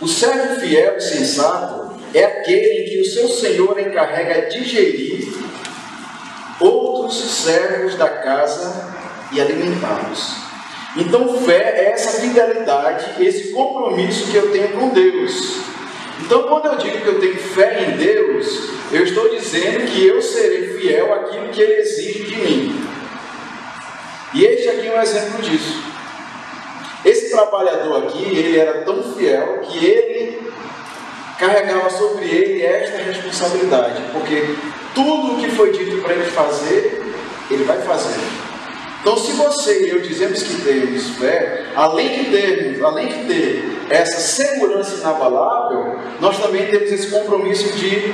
O 0.00 0.08
servo 0.08 0.58
fiel 0.60 0.96
e 0.96 1.00
sensato 1.00 2.00
é 2.14 2.24
aquele 2.24 2.84
que 2.88 3.00
o 3.02 3.04
seu 3.04 3.28
senhor 3.28 3.78
encarrega 3.78 4.48
de 4.48 4.64
gerir 4.64 5.28
outros 6.58 7.20
servos 7.30 7.96
da 7.96 8.08
casa 8.08 8.94
e 9.30 9.40
alimentá-los. 9.40 10.36
Então, 10.96 11.40
fé 11.42 11.74
é 11.76 11.92
essa 11.92 12.18
fidelidade, 12.18 13.22
esse 13.22 13.52
compromisso 13.52 14.30
que 14.30 14.36
eu 14.36 14.50
tenho 14.50 14.68
com 14.70 14.88
Deus. 14.88 15.60
Então, 16.24 16.44
quando 16.44 16.66
eu 16.66 16.76
digo 16.78 17.00
que 17.00 17.06
eu 17.06 17.20
tenho 17.20 17.36
fé 17.36 17.84
em 17.84 17.96
Deus, 17.96 18.70
eu 18.90 19.04
estou 19.04 19.28
dizendo 19.28 19.86
que 19.86 20.06
eu 20.06 20.20
serei 20.22 20.78
fiel 20.78 21.12
àquilo 21.12 21.48
que 21.48 21.60
Ele 21.60 21.74
exige 21.74 22.24
de 22.24 22.36
mim. 22.36 22.88
E 24.34 24.44
este 24.44 24.68
aqui 24.68 24.88
é 24.88 24.98
um 24.98 25.02
exemplo 25.02 25.42
disso. 25.42 25.82
Esse 27.04 27.30
trabalhador 27.30 28.04
aqui, 28.04 28.22
ele 28.22 28.58
era 28.58 28.82
tão 28.82 29.02
fiel 29.14 29.60
que 29.62 29.84
ele 29.84 30.50
carregava 31.38 31.88
sobre 31.88 32.26
ele 32.26 32.62
esta 32.62 32.98
responsabilidade, 32.98 34.02
porque 34.12 34.54
tudo 34.94 35.32
o 35.32 35.40
que 35.40 35.50
foi 35.50 35.72
dito 35.72 36.02
para 36.02 36.14
ele 36.14 36.30
fazer, 36.30 37.02
ele 37.50 37.64
vai 37.64 37.80
fazer. 37.80 38.20
Então, 39.00 39.16
se 39.16 39.32
você 39.32 39.86
e 39.86 39.90
eu 39.90 40.00
dizemos 40.00 40.42
que 40.42 40.60
temos 40.62 41.08
fé, 41.16 41.64
além 41.74 42.22
de 42.22 42.30
termos, 42.30 42.82
além 42.82 43.08
de 43.08 43.24
ter 43.24 43.78
essa 43.88 44.20
segurança 44.20 44.96
inabalável, 44.96 45.98
nós 46.20 46.38
também 46.38 46.66
temos 46.66 46.92
esse 46.92 47.10
compromisso 47.10 47.72
de 47.78 48.12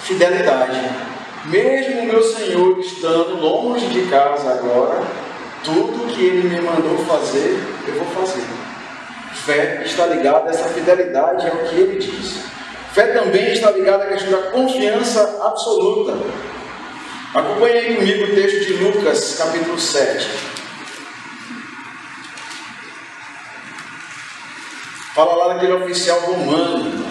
fidelidade. 0.00 0.80
Mesmo 1.44 2.00
o 2.00 2.06
meu 2.06 2.22
Senhor 2.22 2.80
estando 2.80 3.36
longe 3.36 3.86
de 3.86 4.02
casa 4.10 4.50
agora, 4.50 5.04
tudo 5.62 6.12
que 6.12 6.24
Ele 6.24 6.48
me 6.48 6.60
mandou 6.60 6.98
fazer, 7.06 7.56
eu 7.90 8.04
vou 8.04 8.26
fazer. 8.26 8.44
Fé 9.44 9.82
está 9.84 10.06
ligada 10.06 10.48
a 10.48 10.52
essa 10.52 10.68
fidelidade 10.68 11.46
ao 11.46 11.56
que 11.58 11.74
Ele 11.74 11.98
diz. 11.98 12.38
Fé 12.92 13.08
também 13.08 13.52
está 13.52 13.70
ligada 13.72 14.04
à 14.04 14.06
questão 14.06 14.30
da 14.30 14.50
confiança 14.50 15.40
absoluta. 15.44 16.16
Acompanhe 17.34 17.78
aí 17.78 17.96
comigo 17.96 18.24
o 18.24 18.34
texto 18.34 18.66
de 18.66 18.72
Lucas, 18.74 19.36
capítulo 19.36 19.78
7. 19.78 20.28
Fala 25.14 25.34
lá 25.34 25.54
daquele 25.54 25.72
oficial 25.72 26.20
romano. 26.20 27.04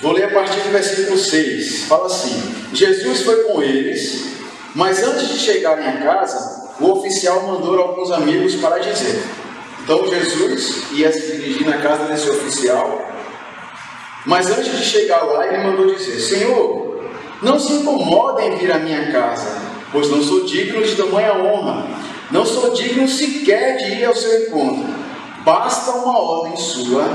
Vou 0.00 0.12
ler 0.12 0.24
a 0.24 0.30
partir 0.30 0.60
do 0.60 0.70
versículo 0.70 1.18
6. 1.18 1.84
Fala 1.84 2.06
assim: 2.06 2.68
Jesus 2.72 3.22
foi 3.22 3.44
com 3.44 3.62
eles, 3.62 4.36
mas 4.74 5.02
antes 5.02 5.28
de 5.28 5.38
chegarem 5.38 5.88
a 5.88 6.02
casa, 6.02 6.67
o 6.80 6.92
oficial 6.92 7.46
mandou 7.46 7.78
alguns 7.78 8.10
amigos 8.10 8.54
para 8.56 8.78
dizer. 8.78 9.22
Então 9.82 10.06
Jesus 10.06 10.84
ia 10.92 11.12
se 11.12 11.36
dirigir 11.36 11.66
na 11.66 11.78
casa 11.78 12.04
desse 12.04 12.28
oficial, 12.28 13.06
mas 14.26 14.50
antes 14.50 14.76
de 14.76 14.84
chegar 14.84 15.22
lá, 15.22 15.46
ele 15.46 15.64
mandou 15.64 15.86
dizer: 15.94 16.20
Senhor, 16.20 17.00
não 17.40 17.58
se 17.58 17.72
incomodem 17.72 18.52
em 18.52 18.56
vir 18.56 18.72
à 18.72 18.78
minha 18.78 19.10
casa, 19.10 19.62
pois 19.90 20.10
não 20.10 20.22
sou 20.22 20.44
digno 20.44 20.82
de 20.82 20.94
tamanha 20.94 21.34
honra. 21.34 21.86
Não 22.30 22.44
sou 22.44 22.74
digno 22.74 23.08
sequer 23.08 23.78
de 23.78 23.84
ir 23.94 24.04
ao 24.04 24.14
seu 24.14 24.42
encontro. 24.42 24.84
Basta 25.44 25.92
uma 25.92 26.18
ordem 26.18 26.56
sua 26.58 27.08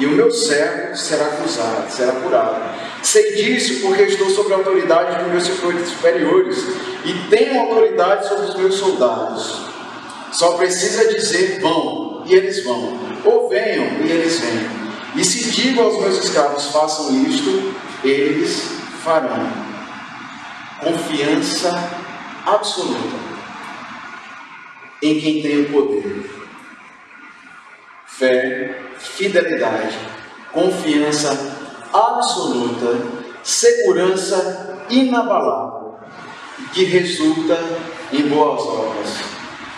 e 0.00 0.06
o 0.06 0.12
meu 0.12 0.30
servo 0.30 0.96
será 0.96 1.26
acusado, 1.26 1.92
será 1.92 2.12
curado. 2.12 2.80
Sei 3.02 3.34
disso 3.34 3.82
porque 3.82 4.02
estou 4.02 4.30
sob 4.30 4.52
a 4.52 4.56
autoridade 4.56 5.22
dos 5.22 5.32
meus 5.32 5.88
superiores 5.88 6.56
e 7.04 7.12
tenho 7.28 7.60
autoridade 7.60 8.26
sobre 8.26 8.46
os 8.46 8.56
meus 8.56 8.74
soldados. 8.76 9.60
Só 10.32 10.52
precisa 10.52 11.12
dizer 11.12 11.60
vão 11.60 12.22
e 12.24 12.34
eles 12.34 12.64
vão, 12.64 12.98
ou 13.24 13.48
venham 13.50 13.84
e 14.02 14.10
eles 14.10 14.40
vêm. 14.40 14.80
E 15.16 15.24
se 15.24 15.50
digo 15.50 15.82
aos 15.82 16.00
meus 16.00 16.24
escravos 16.24 16.66
façam 16.66 17.22
isto, 17.26 17.74
eles 18.02 18.70
farão 19.04 19.52
confiança 20.80 21.90
absoluta 22.46 23.20
em 25.02 25.20
quem 25.20 25.42
tem 25.42 25.60
o 25.62 25.70
poder. 25.70 26.30
Fé, 28.06 28.89
fidelidade, 29.00 29.98
confiança 30.52 31.56
absoluta, 31.92 32.98
segurança 33.42 34.84
inabalável, 34.88 35.98
que 36.72 36.84
resulta 36.84 37.58
em 38.12 38.28
boas 38.28 38.60
obras. 38.62 39.08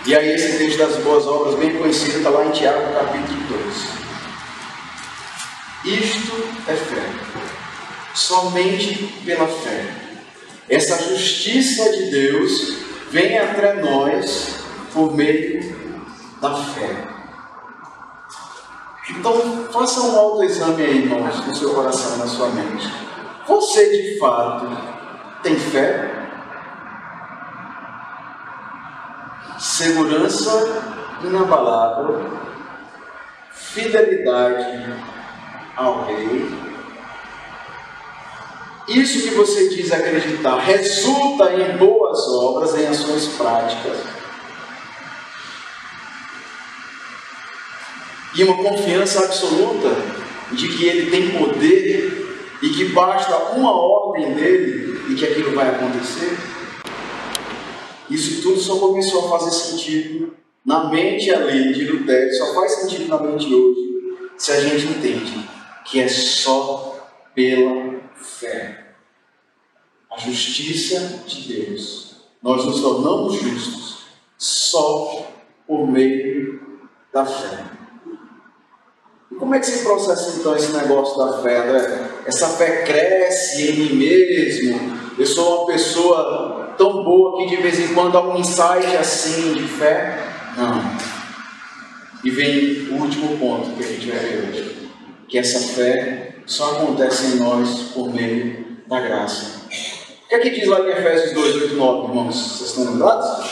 E 0.04 0.14
aí 0.14 0.34
esse 0.34 0.58
texto 0.58 0.78
das 0.78 0.96
boas 0.96 1.26
obras, 1.26 1.54
bem 1.54 1.78
conhecido, 1.78 2.18
está 2.18 2.30
lá 2.30 2.44
em 2.44 2.50
Tiago 2.50 2.92
capítulo 2.92 3.40
2. 5.84 5.98
Isto 6.00 6.44
é 6.68 6.74
fé. 6.74 7.02
Somente 8.14 9.06
pela 9.24 9.46
fé 9.46 10.02
essa 10.72 11.02
justiça 11.06 11.90
de 11.92 12.10
Deus 12.10 12.76
vem 13.10 13.36
até 13.36 13.74
nós 13.82 14.54
por 14.92 15.14
meio 15.14 15.60
da 16.40 16.56
fé. 16.56 17.11
Então, 19.10 19.66
faça 19.72 20.00
um 20.00 20.16
autoexame 20.16 20.82
aí, 20.82 21.04
irmãos, 21.04 21.46
no 21.46 21.54
seu 21.54 21.74
coração, 21.74 22.18
na 22.18 22.26
sua 22.26 22.48
mente. 22.50 22.88
Você 23.46 24.02
de 24.02 24.18
fato 24.18 24.66
tem 25.42 25.56
fé? 25.56 26.10
Segurança 29.58 30.82
inabalável, 31.22 32.30
fidelidade 33.50 34.94
ao 35.76 36.04
Rei 36.04 36.72
isso 38.88 39.22
que 39.22 39.34
você 39.34 39.68
diz 39.68 39.92
acreditar 39.92 40.58
resulta 40.58 41.52
em 41.54 41.76
boas 41.76 42.28
obras, 42.28 42.74
em 42.76 42.86
ações 42.86 43.28
práticas. 43.28 43.98
E 48.34 48.44
uma 48.44 48.56
confiança 48.56 49.24
absoluta 49.24 49.88
de 50.52 50.68
que 50.68 50.84
ele 50.84 51.10
tem 51.10 51.38
poder 51.38 52.22
e 52.62 52.68
que 52.70 52.84
basta 52.86 53.36
uma 53.54 53.72
ordem 53.72 54.34
dele 54.34 55.00
e 55.10 55.14
que 55.14 55.24
aquilo 55.24 55.54
vai 55.54 55.68
acontecer. 55.68 56.36
Isso 58.08 58.42
tudo 58.42 58.60
só 58.60 58.76
começou 58.78 59.26
a 59.26 59.38
fazer 59.38 59.50
sentido 59.50 60.34
na 60.64 60.88
mente 60.90 61.30
ali 61.30 61.72
de 61.72 61.84
Lutero, 61.84 62.32
só 62.34 62.54
faz 62.54 62.72
sentido 62.76 63.08
na 63.08 63.18
mente 63.18 63.52
hoje 63.52 63.80
se 64.36 64.52
a 64.52 64.60
gente 64.60 64.86
entende 64.86 65.48
que 65.84 66.00
é 66.00 66.08
só 66.08 67.08
pela 67.34 68.00
fé. 68.14 68.94
A 70.10 70.18
justiça 70.18 71.24
de 71.26 71.52
Deus. 71.52 72.16
Nós 72.42 72.64
nos 72.64 72.80
tornamos 72.80 73.40
justos 73.40 74.04
só 74.36 75.26
por 75.66 75.86
meio 75.90 76.60
da 77.12 77.24
fé. 77.24 77.81
Como 79.42 79.56
é 79.56 79.58
que 79.58 79.66
se 79.66 79.82
processa 79.82 80.38
então 80.38 80.54
esse 80.54 80.70
negócio 80.70 81.18
da 81.18 81.42
fé? 81.42 81.64
Essa 82.24 82.48
fé 82.50 82.84
cresce 82.84 83.70
em 83.70 83.76
mim 83.76 83.94
mesmo. 83.96 84.96
Eu 85.18 85.26
sou 85.26 85.64
uma 85.64 85.66
pessoa 85.66 86.72
tão 86.78 87.02
boa 87.02 87.38
que 87.38 87.56
de 87.56 87.60
vez 87.60 87.80
em 87.80 87.92
quando 87.92 88.16
há 88.16 88.20
um 88.20 88.38
insight 88.38 88.96
assim 88.96 89.54
de 89.54 89.66
fé. 89.66 90.16
Não. 90.56 90.80
E 92.22 92.30
vem 92.30 92.88
o 92.92 93.02
último 93.02 93.36
ponto 93.36 93.70
que 93.72 93.82
a 93.82 93.86
gente 93.88 94.08
vai 94.12 94.20
ver 94.20 94.48
hoje. 94.48 94.88
Que 95.26 95.38
essa 95.38 95.74
fé 95.74 96.36
só 96.46 96.76
acontece 96.76 97.32
em 97.32 97.40
nós 97.40 97.90
por 97.92 98.14
meio 98.14 98.64
da 98.86 99.00
graça. 99.00 99.62
O 100.24 100.28
que 100.28 100.34
é 100.36 100.38
que 100.38 100.50
diz 100.50 100.68
lá 100.68 100.78
em 100.82 100.90
Efésios 100.90 101.32
2, 101.32 101.62
8, 101.62 101.74
9, 101.74 102.08
irmãos? 102.08 102.36
Vocês 102.36 102.70
estão 102.70 102.84
lembrados? 102.84 103.50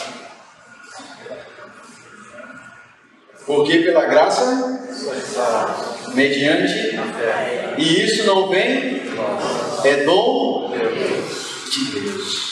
Porque 3.44 3.78
pela 3.78 4.06
graça, 4.06 4.79
mediante, 6.14 6.98
e 7.78 8.04
isso 8.04 8.26
não 8.26 8.48
vem, 8.48 9.02
é 9.84 9.96
dom 10.04 10.72
de 11.70 12.00
Deus. 12.00 12.50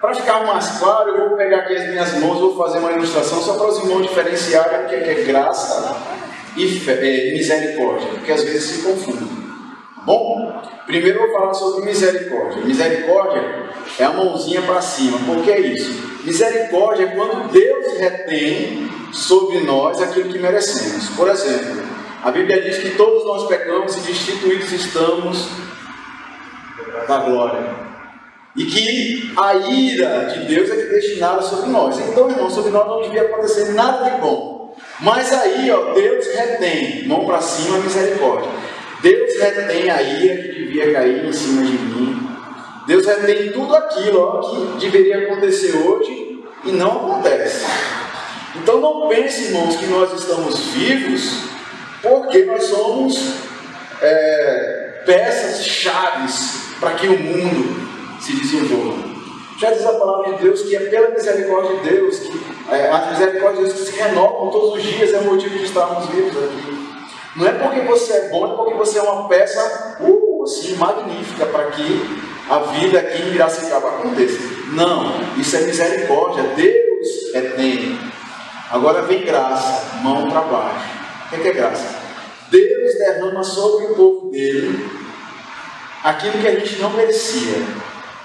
Para 0.00 0.14
ficar 0.14 0.46
mais 0.46 0.78
claro, 0.78 1.10
eu 1.10 1.28
vou 1.28 1.36
pegar 1.36 1.58
aqui 1.58 1.76
as 1.76 1.88
minhas 1.88 2.14
mãos 2.14 2.38
vou 2.38 2.56
fazer 2.56 2.78
uma 2.78 2.92
ilustração 2.92 3.42
só 3.42 3.54
para 3.58 3.68
os 3.68 3.78
irmãos 3.80 4.02
diferenciarem 4.02 4.86
o 4.86 4.88
que 4.88 4.94
é, 4.94 5.20
é 5.20 5.24
graça 5.24 5.94
e 6.56 6.66
fé, 6.80 6.92
é, 6.94 7.32
misericórdia, 7.32 8.08
porque 8.08 8.32
às 8.32 8.42
vezes 8.42 8.62
se 8.62 8.82
confundem. 8.82 9.28
Bom, 10.04 10.62
primeiro 10.86 11.18
eu 11.18 11.28
vou 11.28 11.38
falar 11.38 11.52
sobre 11.52 11.84
misericórdia. 11.84 12.64
Misericórdia 12.64 13.42
é 13.98 14.04
a 14.04 14.12
mãozinha 14.12 14.62
para 14.62 14.80
cima. 14.80 15.18
Por 15.18 15.44
que 15.44 15.50
é 15.50 15.60
isso? 15.60 16.22
Misericórdia 16.24 17.04
é 17.04 17.14
quando 17.14 17.52
Deus 17.52 17.98
retém 17.98 18.89
sobre 19.12 19.60
nós 19.60 20.00
aquilo 20.00 20.32
que 20.32 20.38
merecemos. 20.38 21.08
Por 21.10 21.28
exemplo, 21.28 21.82
a 22.22 22.30
Bíblia 22.30 22.60
diz 22.60 22.78
que 22.78 22.90
todos 22.90 23.24
nós 23.24 23.46
pecamos 23.46 23.96
e 23.96 24.00
destituídos 24.00 24.72
estamos 24.72 25.48
da 27.08 27.18
glória. 27.18 27.90
E 28.56 28.64
que 28.64 29.32
a 29.36 29.54
ira 29.54 30.26
de 30.26 30.46
Deus 30.46 30.70
é 30.70 30.76
destinada 30.76 31.40
sobre 31.42 31.70
nós. 31.70 31.98
Então, 32.00 32.28
irmão, 32.28 32.50
sobre 32.50 32.70
nós 32.70 32.86
não 32.86 33.02
devia 33.02 33.22
acontecer 33.22 33.72
nada 33.72 34.10
de 34.10 34.20
bom. 34.20 34.76
Mas 35.00 35.32
aí, 35.32 35.70
ó, 35.70 35.94
Deus 35.94 36.26
retém, 36.26 37.06
mão 37.06 37.24
para 37.24 37.40
cima, 37.40 37.78
misericórdia. 37.78 38.50
Deus 39.02 39.38
retém 39.40 39.88
a 39.88 40.02
ira 40.02 40.42
que 40.42 40.52
devia 40.52 40.92
cair 40.92 41.24
em 41.24 41.32
cima 41.32 41.62
de 41.62 41.72
mim. 41.72 42.28
Deus 42.86 43.06
retém 43.06 43.52
tudo 43.52 43.74
aquilo 43.74 44.20
ó, 44.20 44.40
que 44.78 44.88
deveria 44.90 45.26
acontecer 45.26 45.76
hoje 45.76 46.42
e 46.64 46.72
não 46.72 46.90
acontece. 46.90 47.64
Então 48.56 48.80
não 48.80 49.08
pense, 49.08 49.44
irmãos, 49.44 49.76
que 49.76 49.86
nós 49.86 50.12
estamos 50.12 50.58
vivos 50.70 51.50
porque 52.02 52.44
nós 52.44 52.64
somos 52.64 53.34
é, 54.00 55.02
peças 55.04 55.64
chaves 55.64 56.74
para 56.80 56.92
que 56.92 57.06
o 57.06 57.18
mundo 57.18 58.20
se 58.20 58.32
desenvolva. 58.32 59.10
Já 59.58 59.70
diz 59.72 59.84
a 59.84 59.92
palavra 59.92 60.32
de 60.32 60.42
Deus 60.42 60.62
que 60.62 60.74
é 60.74 60.80
pela 60.80 61.10
misericórdia 61.10 61.76
de 61.76 61.90
Deus, 61.90 62.18
que 62.18 62.40
é, 62.70 62.90
a 62.90 63.10
misericórdia 63.10 63.62
de 63.62 63.72
Deus 63.72 63.78
que 63.78 63.92
se 63.92 64.00
renovam 64.00 64.50
todos 64.50 64.74
os 64.74 64.82
dias, 64.82 65.12
é 65.12 65.18
o 65.18 65.24
motivo 65.24 65.58
de 65.58 65.64
estarmos 65.64 66.06
vivos 66.06 66.32
aqui. 66.42 66.80
Não 67.36 67.46
é 67.46 67.52
porque 67.52 67.80
você 67.82 68.12
é 68.12 68.28
bom, 68.30 68.52
é 68.52 68.56
porque 68.56 68.74
você 68.74 68.98
é 68.98 69.02
uma 69.02 69.28
peça 69.28 69.98
uh, 70.00 70.42
assim, 70.42 70.74
magnífica 70.74 71.46
para 71.46 71.66
que 71.66 72.30
a 72.48 72.58
vida 72.58 72.98
aqui 72.98 73.22
em 73.22 73.32
Piracicaba 73.32 73.88
aconteça. 73.88 74.40
Não, 74.72 75.12
isso 75.36 75.56
é 75.56 75.60
misericórdia. 75.60 76.42
Deus 76.56 77.34
é 77.34 77.40
tempo. 77.42 78.19
Agora 78.70 79.02
vem 79.02 79.24
graça, 79.24 79.98
mão 80.02 80.30
para 80.30 80.40
baixo. 80.42 80.90
O 81.26 81.40
que 81.40 81.48
é 81.48 81.52
graça? 81.52 82.00
Deus 82.50 82.94
derrama 82.98 83.42
sobre 83.42 83.86
o 83.86 83.94
povo 83.94 84.30
dele 84.30 85.00
aquilo 86.02 86.38
que 86.40 86.48
a 86.48 86.58
gente 86.58 86.80
não 86.80 86.90
merecia, 86.90 87.62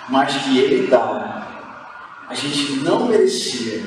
mas 0.09 0.35
que 0.37 0.59
ele 0.59 0.87
dá. 0.87 1.41
A 2.27 2.33
gente 2.33 2.77
não 2.77 3.07
merecia, 3.07 3.81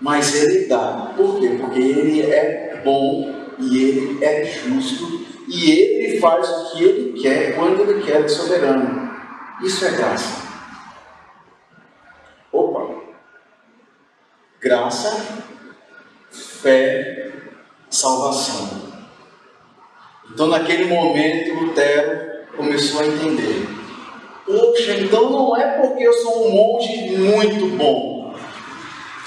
mas 0.00 0.34
ele 0.34 0.66
dá. 0.66 1.12
Por 1.16 1.40
quê? 1.40 1.56
Porque 1.60 1.80
ele 1.80 2.22
é 2.22 2.80
bom 2.84 3.34
e 3.58 3.78
ele 3.78 4.24
é 4.24 4.44
justo 4.44 5.26
e 5.48 5.70
ele 5.70 6.20
faz 6.20 6.48
o 6.48 6.72
que 6.72 6.84
ele 6.84 7.20
quer 7.20 7.54
quando 7.56 7.80
ele 7.80 8.02
quer, 8.02 8.22
é 8.22 8.28
soberano. 8.28 9.10
Isso 9.62 9.84
é 9.84 9.90
graça. 9.90 10.42
Opa! 12.52 13.02
Graça, 14.60 15.44
fé, 16.62 17.32
salvação. 17.90 18.92
Então, 20.32 20.46
naquele 20.46 20.84
momento, 20.84 21.54
Lutero 21.54 22.46
começou 22.56 23.00
a 23.00 23.06
entender: 23.06 23.68
Poxa, 24.46 24.92
então 24.94 25.30
não 25.30 25.56
é 25.56 25.80
porque 25.80 26.04
eu 26.04 26.12
sou 26.12 26.46
um 26.46 26.50
monge 26.52 27.16
muito 27.16 27.76
bom, 27.76 28.34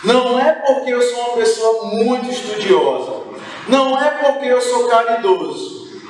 não 0.04 0.39
é 0.39 0.54
porque 0.54 0.91
eu 0.91 1.02
sou 1.02 1.19
uma 1.19 1.38
pessoa 1.38 1.86
muito 1.88 2.32
estudiosa, 2.32 3.24
não 3.67 4.00
é 4.02 4.12
porque 4.12 4.48
eu 4.48 4.62
sou 4.62 4.88
caridoso, 4.88 6.02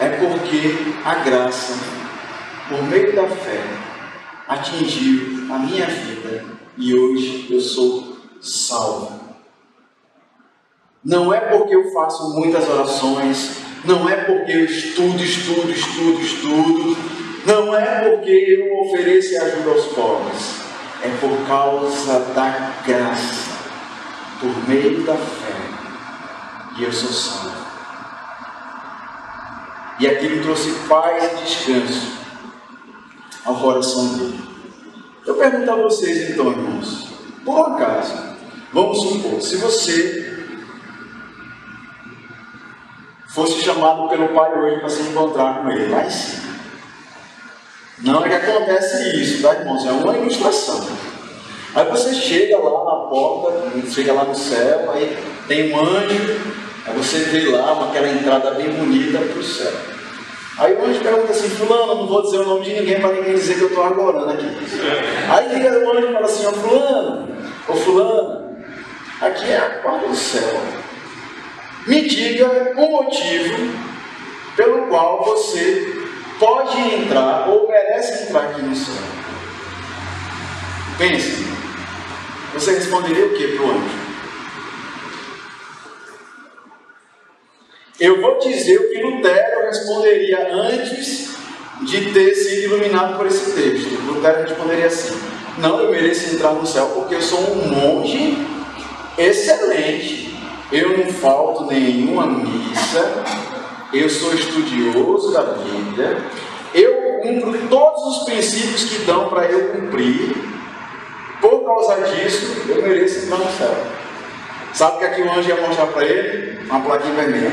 é 0.00 0.08
porque 0.10 0.76
a 1.04 1.14
graça, 1.16 1.72
por 2.68 2.82
meio 2.84 3.16
da 3.16 3.26
fé, 3.26 3.60
atingiu 4.46 5.52
a 5.52 5.58
minha 5.58 5.86
vida 5.86 6.44
e 6.76 6.94
hoje 6.94 7.46
eu 7.50 7.60
sou 7.60 8.18
salvo. 8.40 9.23
Não 11.04 11.34
é 11.34 11.40
porque 11.40 11.76
eu 11.76 11.92
faço 11.92 12.32
muitas 12.32 12.66
orações, 12.66 13.58
não 13.84 14.08
é 14.08 14.16
porque 14.24 14.52
eu 14.52 14.64
estudo, 14.64 15.22
estudo, 15.22 15.70
estudo, 15.70 16.20
estudo, 16.22 16.96
não 17.44 17.76
é 17.76 18.08
porque 18.08 18.30
eu 18.30 18.80
ofereço 18.80 19.36
ajuda 19.42 19.70
aos 19.70 19.84
pobres, 19.88 20.60
é 21.02 21.08
por 21.20 21.46
causa 21.46 22.20
da 22.34 22.72
graça, 22.86 23.52
por 24.40 24.68
meio 24.68 25.02
da 25.02 25.14
fé, 25.14 26.78
e 26.78 26.84
eu 26.84 26.92
sou 26.92 27.10
salvo. 27.10 27.64
E 30.00 30.06
aquilo 30.06 30.42
trouxe 30.42 30.70
paz 30.88 31.22
e 31.22 31.44
descanso 31.44 32.12
ao 33.44 33.56
coração 33.56 34.08
dele. 34.14 34.40
Eu 35.26 35.34
pergunto 35.34 35.70
a 35.70 35.76
vocês 35.76 36.30
então, 36.30 36.50
irmãos, 36.50 37.08
por 37.44 37.60
acaso, 37.60 38.14
vamos 38.72 39.02
supor, 39.02 39.40
se 39.42 39.56
você 39.56 40.23
fosse 43.34 43.60
chamado 43.62 44.08
pelo 44.08 44.28
pai 44.28 44.56
hoje 44.56 44.78
para 44.78 44.88
se 44.88 45.02
encontrar 45.02 45.60
com 45.60 45.70
ele 45.70 45.92
em 45.92 46.10
cima. 46.10 46.54
Não 47.98 48.24
é 48.24 48.28
que 48.28 48.34
acontece 48.34 49.20
isso, 49.20 49.42
tá, 49.42 49.54
irmãos? 49.54 49.84
É 49.84 49.90
uma 49.90 50.16
ilustração. 50.16 50.86
Aí 51.74 51.84
você 51.90 52.14
chega 52.14 52.56
lá 52.58 52.84
na 52.84 53.08
porta, 53.08 53.90
chega 53.90 54.12
lá 54.12 54.24
no 54.24 54.34
céu, 54.34 54.92
aí 54.92 55.18
tem 55.48 55.72
um 55.72 55.80
anjo, 55.80 56.40
aí 56.86 56.96
você 56.96 57.18
vê 57.18 57.50
lá 57.50 57.88
aquela 57.88 58.08
entrada 58.08 58.52
bem 58.52 58.70
bonita 58.70 59.18
para 59.18 59.40
o 59.40 59.42
céu. 59.42 59.72
Aí 60.56 60.74
o 60.74 60.84
anjo 60.84 61.00
pergunta 61.00 61.32
assim, 61.32 61.48
fulano, 61.48 61.96
não 61.96 62.06
vou 62.06 62.22
dizer 62.22 62.38
o 62.38 62.46
nome 62.46 62.64
de 62.64 62.74
ninguém 62.74 63.00
para 63.00 63.14
ninguém 63.14 63.34
dizer 63.34 63.56
que 63.56 63.62
eu 63.62 63.68
estou 63.68 63.82
agorando 63.82 64.30
aqui. 64.30 64.46
Aí 65.28 65.54
liga 65.54 65.84
o 65.84 65.90
anjo 65.90 66.08
e 66.10 66.12
fala 66.12 66.26
assim, 66.26 66.46
ó 66.46 66.52
fulano, 66.52 67.28
ô 67.66 67.72
fulano, 67.74 68.56
aqui 69.20 69.50
é 69.50 69.56
a 69.56 69.80
porta 69.82 70.06
do 70.06 70.14
céu 70.14 70.83
me 71.86 72.08
diga 72.08 72.72
o 72.76 72.90
motivo 72.90 73.72
pelo 74.56 74.86
qual 74.86 75.24
você 75.24 76.04
pode 76.38 76.78
entrar 76.80 77.48
ou 77.48 77.68
merece 77.68 78.24
entrar 78.24 78.44
aqui 78.44 78.62
no 78.62 78.74
céu. 78.74 78.94
Pense, 80.96 81.44
você 82.54 82.74
responderia 82.74 83.26
o 83.26 83.34
que 83.34 83.48
para 83.48 83.66
o 83.66 83.70
anjo? 83.70 84.04
Eu 88.00 88.20
vou 88.20 88.38
dizer 88.38 88.78
o 88.78 88.90
que 88.90 89.02
Lutero 89.02 89.66
responderia 89.66 90.52
antes 90.52 91.34
de 91.82 92.12
ter 92.12 92.34
sido 92.34 92.74
iluminado 92.74 93.16
por 93.16 93.26
esse 93.26 93.52
texto. 93.52 94.00
Lutero 94.06 94.42
responderia 94.42 94.86
assim: 94.86 95.16
Não, 95.58 95.80
eu 95.80 95.90
mereço 95.90 96.34
entrar 96.34 96.52
no 96.52 96.66
céu 96.66 96.86
porque 96.94 97.16
eu 97.16 97.22
sou 97.22 97.40
um 97.40 97.68
monge 97.68 98.36
excelente 99.16 100.33
eu 100.74 100.98
não 100.98 101.12
falto 101.12 101.66
nenhuma 101.66 102.26
missa, 102.26 103.24
eu 103.92 104.10
sou 104.10 104.34
estudioso 104.34 105.32
da 105.32 105.42
Bíblia, 105.42 106.20
eu 106.74 107.20
cumpro 107.22 107.68
todos 107.68 108.02
os 108.02 108.24
princípios 108.24 108.84
que 108.86 109.04
dão 109.04 109.28
para 109.28 109.44
eu 109.46 109.68
cumprir, 109.68 110.34
por 111.40 111.64
causa 111.64 112.08
disso 112.08 112.60
eu 112.68 112.82
mereço 112.82 113.24
entrar 113.24 113.38
no 113.38 113.52
céu. 113.52 113.86
Sabe 114.72 114.96
o 114.96 114.98
que 114.98 115.04
aqui 115.04 115.22
o 115.22 115.32
anjo 115.32 115.48
ia 115.48 115.60
mostrar 115.60 115.86
para 115.86 116.04
ele? 116.04 116.58
Uma 116.68 116.80
plaquinha 116.80 117.14
vermelha. 117.14 117.52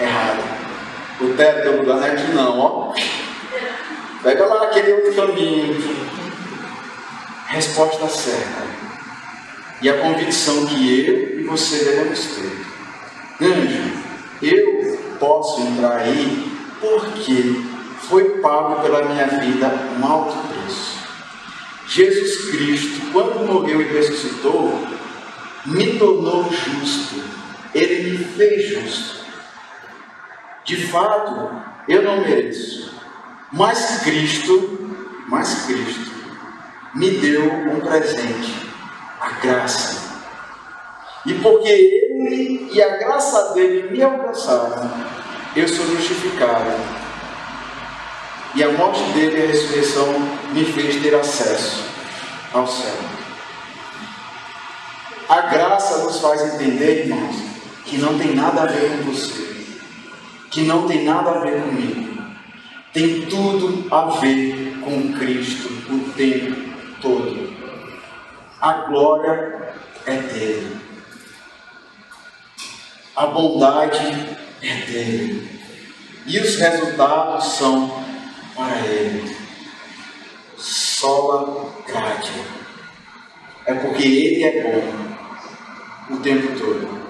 Errado. 0.00 0.42
O 1.20 1.34
teto 1.34 1.70
do 1.70 1.76
lugar 1.78 1.96
não 1.98 2.06
é 2.06 2.12
aqui 2.12 2.32
não, 2.32 2.58
ó. 2.58 2.94
Pega 4.22 4.46
lá 4.46 4.64
aquele 4.64 4.92
outro 4.94 5.14
caminho. 5.14 5.76
Resposta 7.48 8.08
certa 8.08 8.75
e 9.82 9.88
a 9.90 9.98
convicção 9.98 10.66
que 10.66 11.06
eu 11.06 11.40
e 11.40 11.44
você 11.44 11.84
devemos 11.84 12.18
ter. 12.18 13.44
Anjo, 13.44 13.92
eu 14.42 14.98
posso 15.18 15.60
entrar 15.60 15.98
aí 15.98 16.50
porque 16.80 17.62
foi 18.08 18.40
pago 18.40 18.82
pela 18.82 19.02
minha 19.02 19.26
vida 19.26 19.72
um 19.98 20.06
alto 20.06 20.36
preço. 20.48 20.96
Jesus 21.88 22.50
Cristo, 22.50 23.12
quando 23.12 23.46
morreu 23.46 23.80
e 23.80 23.84
ressuscitou, 23.84 24.86
me 25.66 25.98
tornou 25.98 26.44
justo. 26.50 27.22
Ele 27.74 28.18
me 28.18 28.24
fez 28.24 28.68
justo. 28.68 29.26
De 30.64 30.86
fato, 30.88 31.62
eu 31.86 32.02
não 32.02 32.22
mereço. 32.22 32.94
Mas 33.52 34.00
Cristo, 34.02 34.90
mas 35.28 35.66
Cristo, 35.66 36.12
me 36.94 37.10
deu 37.10 37.44
um 37.44 37.80
presente 37.80 38.65
a 39.26 39.40
graça. 39.40 40.06
E 41.26 41.34
porque 41.34 41.68
Ele 41.68 42.70
e 42.72 42.82
a 42.82 42.96
graça 42.96 43.52
dele 43.54 43.90
me 43.90 44.02
alcançaram, 44.02 44.90
eu 45.56 45.68
sou 45.68 45.86
justificado. 45.86 46.70
E 48.54 48.62
a 48.64 48.72
morte 48.72 49.02
dele 49.12 49.38
e 49.38 49.42
a 49.42 49.46
ressurreição 49.48 50.06
me 50.52 50.64
fez 50.64 51.02
ter 51.02 51.14
acesso 51.14 51.84
ao 52.52 52.66
céu. 52.66 52.94
A 55.28 55.40
graça 55.42 56.04
nos 56.04 56.20
faz 56.20 56.54
entender, 56.54 57.06
irmãos, 57.06 57.36
que 57.84 57.98
não 57.98 58.18
tem 58.18 58.34
nada 58.34 58.62
a 58.62 58.66
ver 58.66 58.98
com 58.98 59.12
você. 59.12 59.44
que 60.50 60.62
não 60.62 60.86
tem 60.86 61.04
nada 61.04 61.32
a 61.32 61.38
ver 61.40 61.60
comigo. 61.62 62.22
Tem 62.92 63.26
tudo 63.26 63.86
a 63.90 64.06
ver 64.20 64.78
com 64.82 65.12
Cristo 65.12 65.68
o 65.90 66.12
tempo. 66.16 66.55
A 68.66 68.72
glória 68.88 69.54
é 70.06 70.16
dele. 70.16 70.80
A 73.14 73.26
bondade 73.26 74.36
é 74.60 74.74
dele. 74.86 75.48
E 76.26 76.40
os 76.40 76.56
resultados 76.56 77.46
são 77.46 77.88
para 78.56 78.76
ele. 78.84 79.36
Sola 80.58 81.70
gratia. 81.86 82.42
É 83.66 83.74
porque 83.74 84.02
ele 84.02 84.42
é 84.42 84.62
bom 84.64 86.16
o 86.16 86.16
tempo 86.16 86.58
todo. 86.58 87.06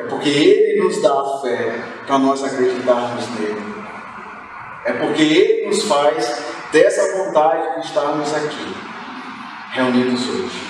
É 0.00 0.02
porque 0.02 0.30
ele 0.30 0.82
nos 0.82 1.00
dá 1.00 1.12
a 1.12 1.38
fé 1.42 1.80
para 2.08 2.18
nós 2.18 2.42
acreditarmos 2.42 3.24
nele. 3.38 3.84
É 4.84 4.92
porque 4.94 5.22
ele 5.22 5.68
nos 5.68 5.84
faz 5.84 6.42
dessa 6.72 7.18
vontade 7.18 7.80
de 7.80 7.86
estarmos 7.86 8.34
aqui, 8.34 8.74
reunidos 9.70 10.28
hoje. 10.28 10.62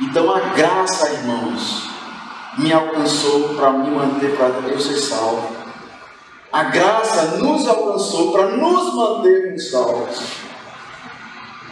Então 0.00 0.34
a 0.34 0.40
graça, 0.54 1.12
irmãos, 1.12 1.88
me 2.58 2.72
alcançou 2.72 3.54
para 3.54 3.70
me 3.70 3.90
manter, 3.90 4.36
para 4.36 4.68
eu 4.68 4.80
ser 4.80 4.96
salvo. 4.96 5.56
A 6.52 6.64
graça 6.64 7.36
nos 7.36 7.66
alcançou 7.68 8.32
para 8.32 8.48
nos 8.56 8.94
mantermos 8.94 9.70
salvos. 9.70 10.20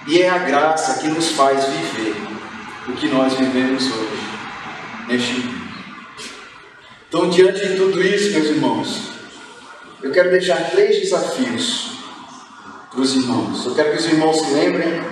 E 0.06 0.22
é 0.22 0.30
a 0.30 0.38
graça 0.38 1.00
que 1.00 1.08
nos 1.08 1.32
faz 1.32 1.64
viver 1.64 2.16
o 2.86 2.92
que 2.92 3.08
nós 3.08 3.34
vivemos 3.34 3.84
hoje, 3.84 4.28
neste 5.08 5.34
mundo. 5.34 5.68
Então, 7.08 7.28
diante 7.28 7.66
de 7.66 7.76
tudo 7.76 8.02
isso, 8.02 8.32
meus 8.32 8.46
irmãos, 8.46 9.08
eu 10.02 10.12
quero 10.12 10.30
deixar 10.30 10.70
três 10.70 11.00
desafios 11.00 11.92
para 12.90 13.00
os 13.00 13.14
irmãos. 13.16 13.66
Eu 13.66 13.74
quero 13.74 13.92
que 13.92 13.98
os 13.98 14.06
irmãos 14.06 14.40
se 14.40 14.52
lembrem 14.52 15.02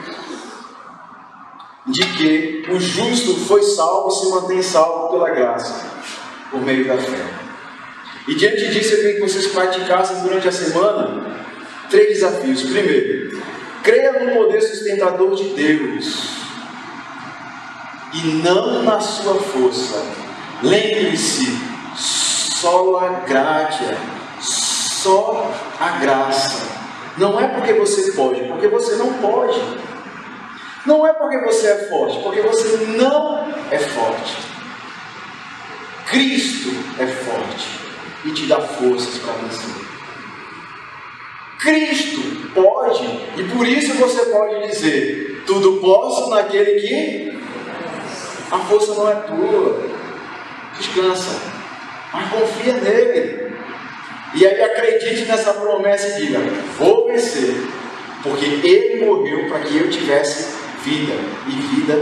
de 1.86 2.04
que 2.04 2.64
o 2.70 2.80
justo 2.80 3.34
foi 3.46 3.62
salvo 3.62 4.08
e 4.08 4.12
se 4.12 4.30
mantém 4.30 4.62
salvo 4.62 5.10
pela 5.10 5.30
graça, 5.30 5.86
por 6.50 6.60
meio 6.60 6.86
da 6.86 6.98
fé. 6.98 7.24
E 8.26 8.34
diante 8.34 8.68
disso, 8.68 8.94
eu 8.94 8.98
queria 8.98 9.14
que 9.14 9.20
vocês 9.20 9.46
praticassem 9.46 10.20
durante 10.22 10.48
a 10.48 10.52
semana 10.52 11.44
três 11.88 12.08
desafios. 12.08 12.62
Primeiro, 12.62 13.40
creia 13.84 14.12
no 14.24 14.34
poder 14.34 14.60
sustentador 14.62 15.34
de 15.36 15.50
Deus 15.50 16.28
e 18.12 18.26
não 18.42 18.82
na 18.82 18.98
sua 18.98 19.34
força. 19.34 20.02
Lembre-se, 20.62 21.56
só 21.96 22.98
a 22.98 23.08
graça, 23.26 23.96
só 24.40 25.52
a 25.78 25.90
graça. 25.98 26.66
Não 27.16 27.40
é 27.40 27.46
porque 27.46 27.74
você 27.74 28.10
pode, 28.12 28.42
porque 28.44 28.66
você 28.66 28.96
não 28.96 29.12
pode. 29.14 29.60
Não 30.86 31.04
é 31.04 31.12
porque 31.12 31.38
você 31.38 31.66
é 31.66 31.76
forte, 31.88 32.20
porque 32.22 32.40
você 32.40 32.76
não 32.96 33.44
é 33.70 33.78
forte. 33.78 34.36
Cristo 36.06 36.70
é 37.00 37.06
forte 37.06 37.80
e 38.24 38.30
te 38.30 38.46
dá 38.46 38.60
forças 38.60 39.18
para 39.18 39.32
vencer. 39.32 39.86
Cristo 41.58 42.50
pode, 42.54 43.04
e 43.36 43.44
por 43.52 43.66
isso 43.66 43.94
você 43.94 44.26
pode 44.26 44.68
dizer: 44.68 45.42
tudo 45.44 45.80
posso 45.80 46.30
naquele 46.30 46.80
que 46.80 47.38
a 48.52 48.58
força 48.58 48.94
não 48.94 49.10
é 49.10 49.14
tua. 49.14 49.96
Descansa, 50.78 51.40
mas 52.12 52.30
confia 52.30 52.74
nele. 52.74 53.52
E 54.34 54.46
aí 54.46 54.62
acredite 54.62 55.24
nessa 55.24 55.52
promessa 55.54 56.08
e 56.08 56.26
diga: 56.26 56.38
vou 56.78 57.08
vencer, 57.08 57.56
porque 58.22 58.44
ele 58.44 59.04
morreu 59.04 59.48
para 59.48 59.60
que 59.60 59.76
eu 59.78 59.90
tivesse 59.90 60.65
vida 60.86 61.14
e 61.48 61.50
vida 61.50 61.94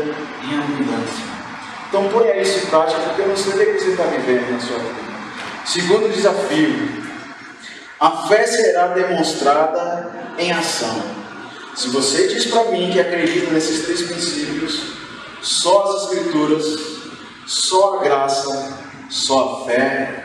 em 0.45 0.59
abundância. 0.59 1.25
Então 1.89 2.07
ponha 2.09 2.37
isso 2.37 2.67
em 2.67 2.69
prática, 2.69 3.01
porque 3.01 3.23
eu 3.23 3.29
não 3.29 3.37
sei 3.37 3.53
o 3.53 3.57
que 3.57 3.81
você 3.81 3.91
está 3.93 4.05
vivendo 4.05 4.53
na 4.53 4.61
sua 4.61 4.79
vida. 4.79 5.05
Segundo 5.65 6.13
desafio, 6.13 7.05
a 7.99 8.11
fé 8.29 8.47
será 8.47 8.89
demonstrada 8.89 10.13
em 10.39 10.53
ação. 10.53 11.03
Se 11.75 11.89
você 11.89 12.29
diz 12.29 12.47
para 12.47 12.65
mim 12.71 12.91
que 12.93 13.01
acredita 13.01 13.51
nesses 13.51 13.87
três 13.87 14.03
princípios, 14.03 14.93
só 15.41 15.85
as 15.85 16.03
escrituras, 16.03 16.65
só 17.47 17.99
a 17.99 18.03
graça, 18.05 18.79
só 19.09 19.63
a 19.63 19.67
fé. 19.67 20.25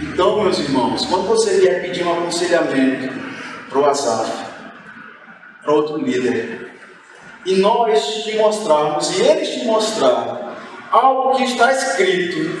Então, 0.00 0.42
meus 0.42 0.58
irmãos, 0.60 1.04
quando 1.06 1.26
você 1.26 1.58
vier 1.58 1.82
pedir 1.82 2.06
um 2.06 2.12
aconselhamento 2.12 3.12
para 3.68 3.78
o 3.78 3.86
Asaf, 3.86 4.30
para 5.62 5.72
outro 5.72 5.98
líder, 5.98 6.65
e 7.46 7.54
nós 7.54 8.24
te 8.24 8.36
mostrarmos, 8.36 9.16
e 9.16 9.22
eles 9.22 9.48
te 9.50 9.64
mostrar 9.64 10.56
algo 10.90 11.36
que 11.36 11.44
está 11.44 11.72
escrito, 11.72 12.60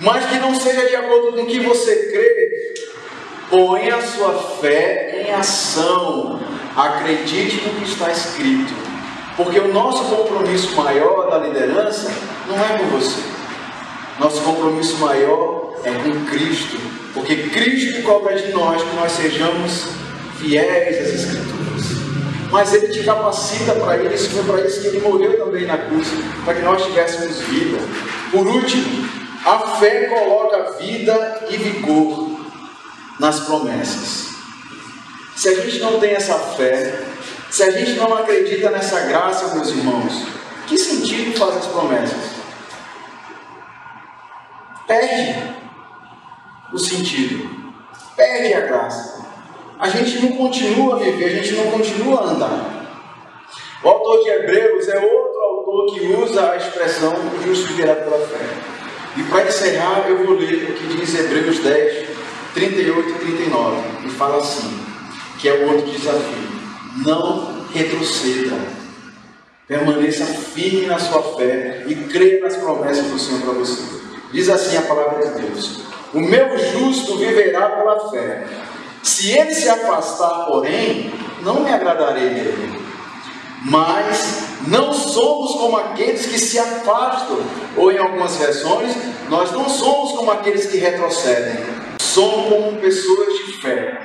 mas 0.00 0.26
que 0.26 0.36
não 0.36 0.54
seja 0.54 0.86
de 0.86 0.94
acordo 0.94 1.32
com 1.32 1.42
o 1.42 1.46
que 1.46 1.58
você 1.60 1.96
crê, 2.10 2.74
ponha 3.48 3.96
a 3.96 4.02
sua 4.02 4.34
fé 4.60 5.24
em 5.26 5.32
ação, 5.32 6.38
acredite 6.76 7.66
no 7.66 7.74
que 7.80 7.90
está 7.90 8.10
escrito, 8.10 8.74
porque 9.34 9.58
o 9.58 9.72
nosso 9.72 10.04
compromisso 10.14 10.76
maior 10.76 11.30
da 11.30 11.38
liderança 11.38 12.12
não 12.46 12.56
é 12.56 12.78
com 12.78 12.84
você, 12.98 13.22
nosso 14.20 14.42
compromisso 14.42 14.98
maior 14.98 15.72
é 15.84 15.90
com 15.90 16.26
Cristo, 16.26 16.76
porque 17.14 17.34
Cristo 17.34 18.02
cobra 18.02 18.36
de 18.36 18.52
nós 18.52 18.82
que 18.82 18.94
nós 18.94 19.12
sejamos 19.12 19.86
fiéis 20.38 20.98
às 20.98 21.14
Escrituras 21.14 21.97
mas 22.50 22.72
Ele 22.72 22.88
te 22.88 23.04
capacita 23.04 23.74
para 23.74 24.02
isso, 24.02 24.30
foi 24.30 24.44
para 24.44 24.66
isso 24.66 24.80
que 24.80 24.86
Ele 24.88 25.00
morreu 25.00 25.38
também 25.38 25.66
na 25.66 25.76
cruz, 25.76 26.08
para 26.44 26.54
que 26.54 26.62
nós 26.62 26.82
tivéssemos 26.84 27.38
vida. 27.40 27.78
Por 28.30 28.46
último, 28.46 29.08
a 29.44 29.76
fé 29.76 30.06
coloca 30.06 30.72
vida 30.78 31.46
e 31.50 31.56
vigor 31.56 32.40
nas 33.20 33.40
promessas. 33.40 34.28
Se 35.36 35.48
a 35.48 35.54
gente 35.54 35.78
não 35.80 36.00
tem 36.00 36.12
essa 36.12 36.34
fé, 36.38 37.02
se 37.50 37.62
a 37.62 37.70
gente 37.70 37.92
não 37.92 38.14
acredita 38.14 38.70
nessa 38.70 39.00
graça, 39.00 39.54
meus 39.54 39.68
irmãos, 39.68 40.26
que 40.66 40.76
sentido 40.76 41.38
faz 41.38 41.56
as 41.56 41.66
promessas? 41.66 42.38
Perde 44.86 45.54
o 46.72 46.78
sentido, 46.78 47.48
perde 48.16 48.54
a 48.54 48.60
graça 48.60 49.17
a 49.78 49.88
gente 49.88 50.20
não 50.20 50.36
continua 50.36 50.96
a 50.96 50.98
viver, 50.98 51.26
a 51.26 51.42
gente 51.42 51.54
não 51.54 51.70
continua 51.70 52.20
a 52.20 52.24
andar. 52.24 52.78
O 53.82 53.88
autor 53.88 54.24
de 54.24 54.30
Hebreus 54.30 54.88
é 54.88 54.98
outro 54.98 55.40
autor 55.40 55.94
que 55.94 56.06
usa 56.06 56.50
a 56.50 56.56
expressão 56.56 57.14
justo 57.44 57.68
viverá 57.68 57.94
pela 57.94 58.18
fé. 58.26 58.44
E 59.16 59.22
para 59.24 59.46
encerrar, 59.46 60.08
eu 60.08 60.24
vou 60.24 60.36
ler 60.36 60.70
o 60.70 60.74
que 60.74 60.96
diz 60.96 61.18
Hebreus 61.18 61.60
10, 61.60 62.08
38 62.54 63.08
e 63.08 63.14
39. 63.14 64.06
E 64.06 64.10
fala 64.10 64.38
assim, 64.38 64.80
que 65.38 65.48
é 65.48 65.52
o 65.52 65.72
outro 65.72 65.90
desafio. 65.90 66.48
Não 67.04 67.66
retroceda. 67.72 68.56
Permaneça 69.66 70.24
firme 70.24 70.86
na 70.86 70.98
sua 70.98 71.22
fé 71.36 71.84
e 71.86 71.94
creia 71.94 72.40
nas 72.40 72.56
promessas 72.56 73.06
do 73.06 73.18
Senhor 73.18 73.42
para 73.42 73.52
você. 73.52 73.82
Diz 74.32 74.48
assim 74.48 74.76
a 74.76 74.82
palavra 74.82 75.26
de 75.26 75.42
Deus: 75.42 75.82
O 76.14 76.20
meu 76.20 76.58
justo 76.58 77.18
viverá 77.18 77.68
pela 77.68 78.10
fé. 78.10 78.44
Se 79.08 79.32
ele 79.32 79.54
se 79.54 79.66
afastar, 79.70 80.44
porém, 80.44 81.10
não 81.42 81.60
me 81.60 81.70
agradarei 81.70 82.28
dele. 82.28 82.78
Mas 83.64 84.42
não 84.68 84.92
somos 84.92 85.52
como 85.52 85.78
aqueles 85.78 86.26
que 86.26 86.38
se 86.38 86.58
afastam, 86.58 87.38
ou 87.74 87.90
em 87.90 87.96
algumas 87.96 88.36
versões, 88.36 88.94
nós 89.30 89.50
não 89.50 89.66
somos 89.66 90.12
como 90.12 90.30
aqueles 90.30 90.66
que 90.66 90.76
retrocedem. 90.76 91.56
Somos 91.98 92.52
como 92.52 92.78
pessoas 92.80 93.46
de 93.46 93.52
fé, 93.54 93.98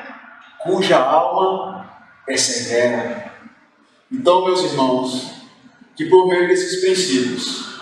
cuja 0.64 0.98
alma 0.98 1.86
é 2.26 2.38
severa. 2.38 3.30
Então, 4.10 4.46
meus 4.46 4.64
irmãos, 4.64 5.34
que 5.98 6.06
por 6.06 6.30
meio 6.30 6.48
desses 6.48 6.80
princípios, 6.80 7.82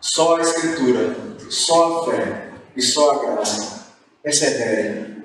só 0.00 0.36
a 0.36 0.40
Escritura, 0.40 1.14
só 1.50 2.00
a 2.00 2.04
fé 2.06 2.50
e 2.74 2.80
só 2.80 3.10
a 3.10 3.18
graça 3.18 3.92
perseverem 4.22 5.21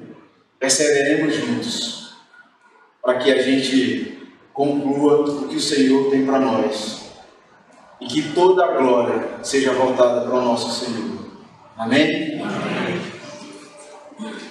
perseveremos 0.60 1.36
juntos, 1.36 2.16
para 3.02 3.20
que 3.20 3.32
a 3.32 3.42
gente 3.42 4.18
conclua 4.54 5.22
o 5.22 5.48
que 5.48 5.56
o 5.56 5.62
Senhor 5.62 6.10
tem 6.10 6.26
para 6.26 6.40
nós 6.40 7.12
e 8.02 8.08
que 8.08 8.34
toda 8.34 8.66
a 8.66 8.78
glória 8.78 9.44
seja 9.44 9.74
voltada 9.74 10.22
para 10.22 10.36
o 10.36 10.42
nosso 10.42 10.86
Senhor. 10.86 11.18
Amém? 11.78 12.42
Amém. 12.42 14.48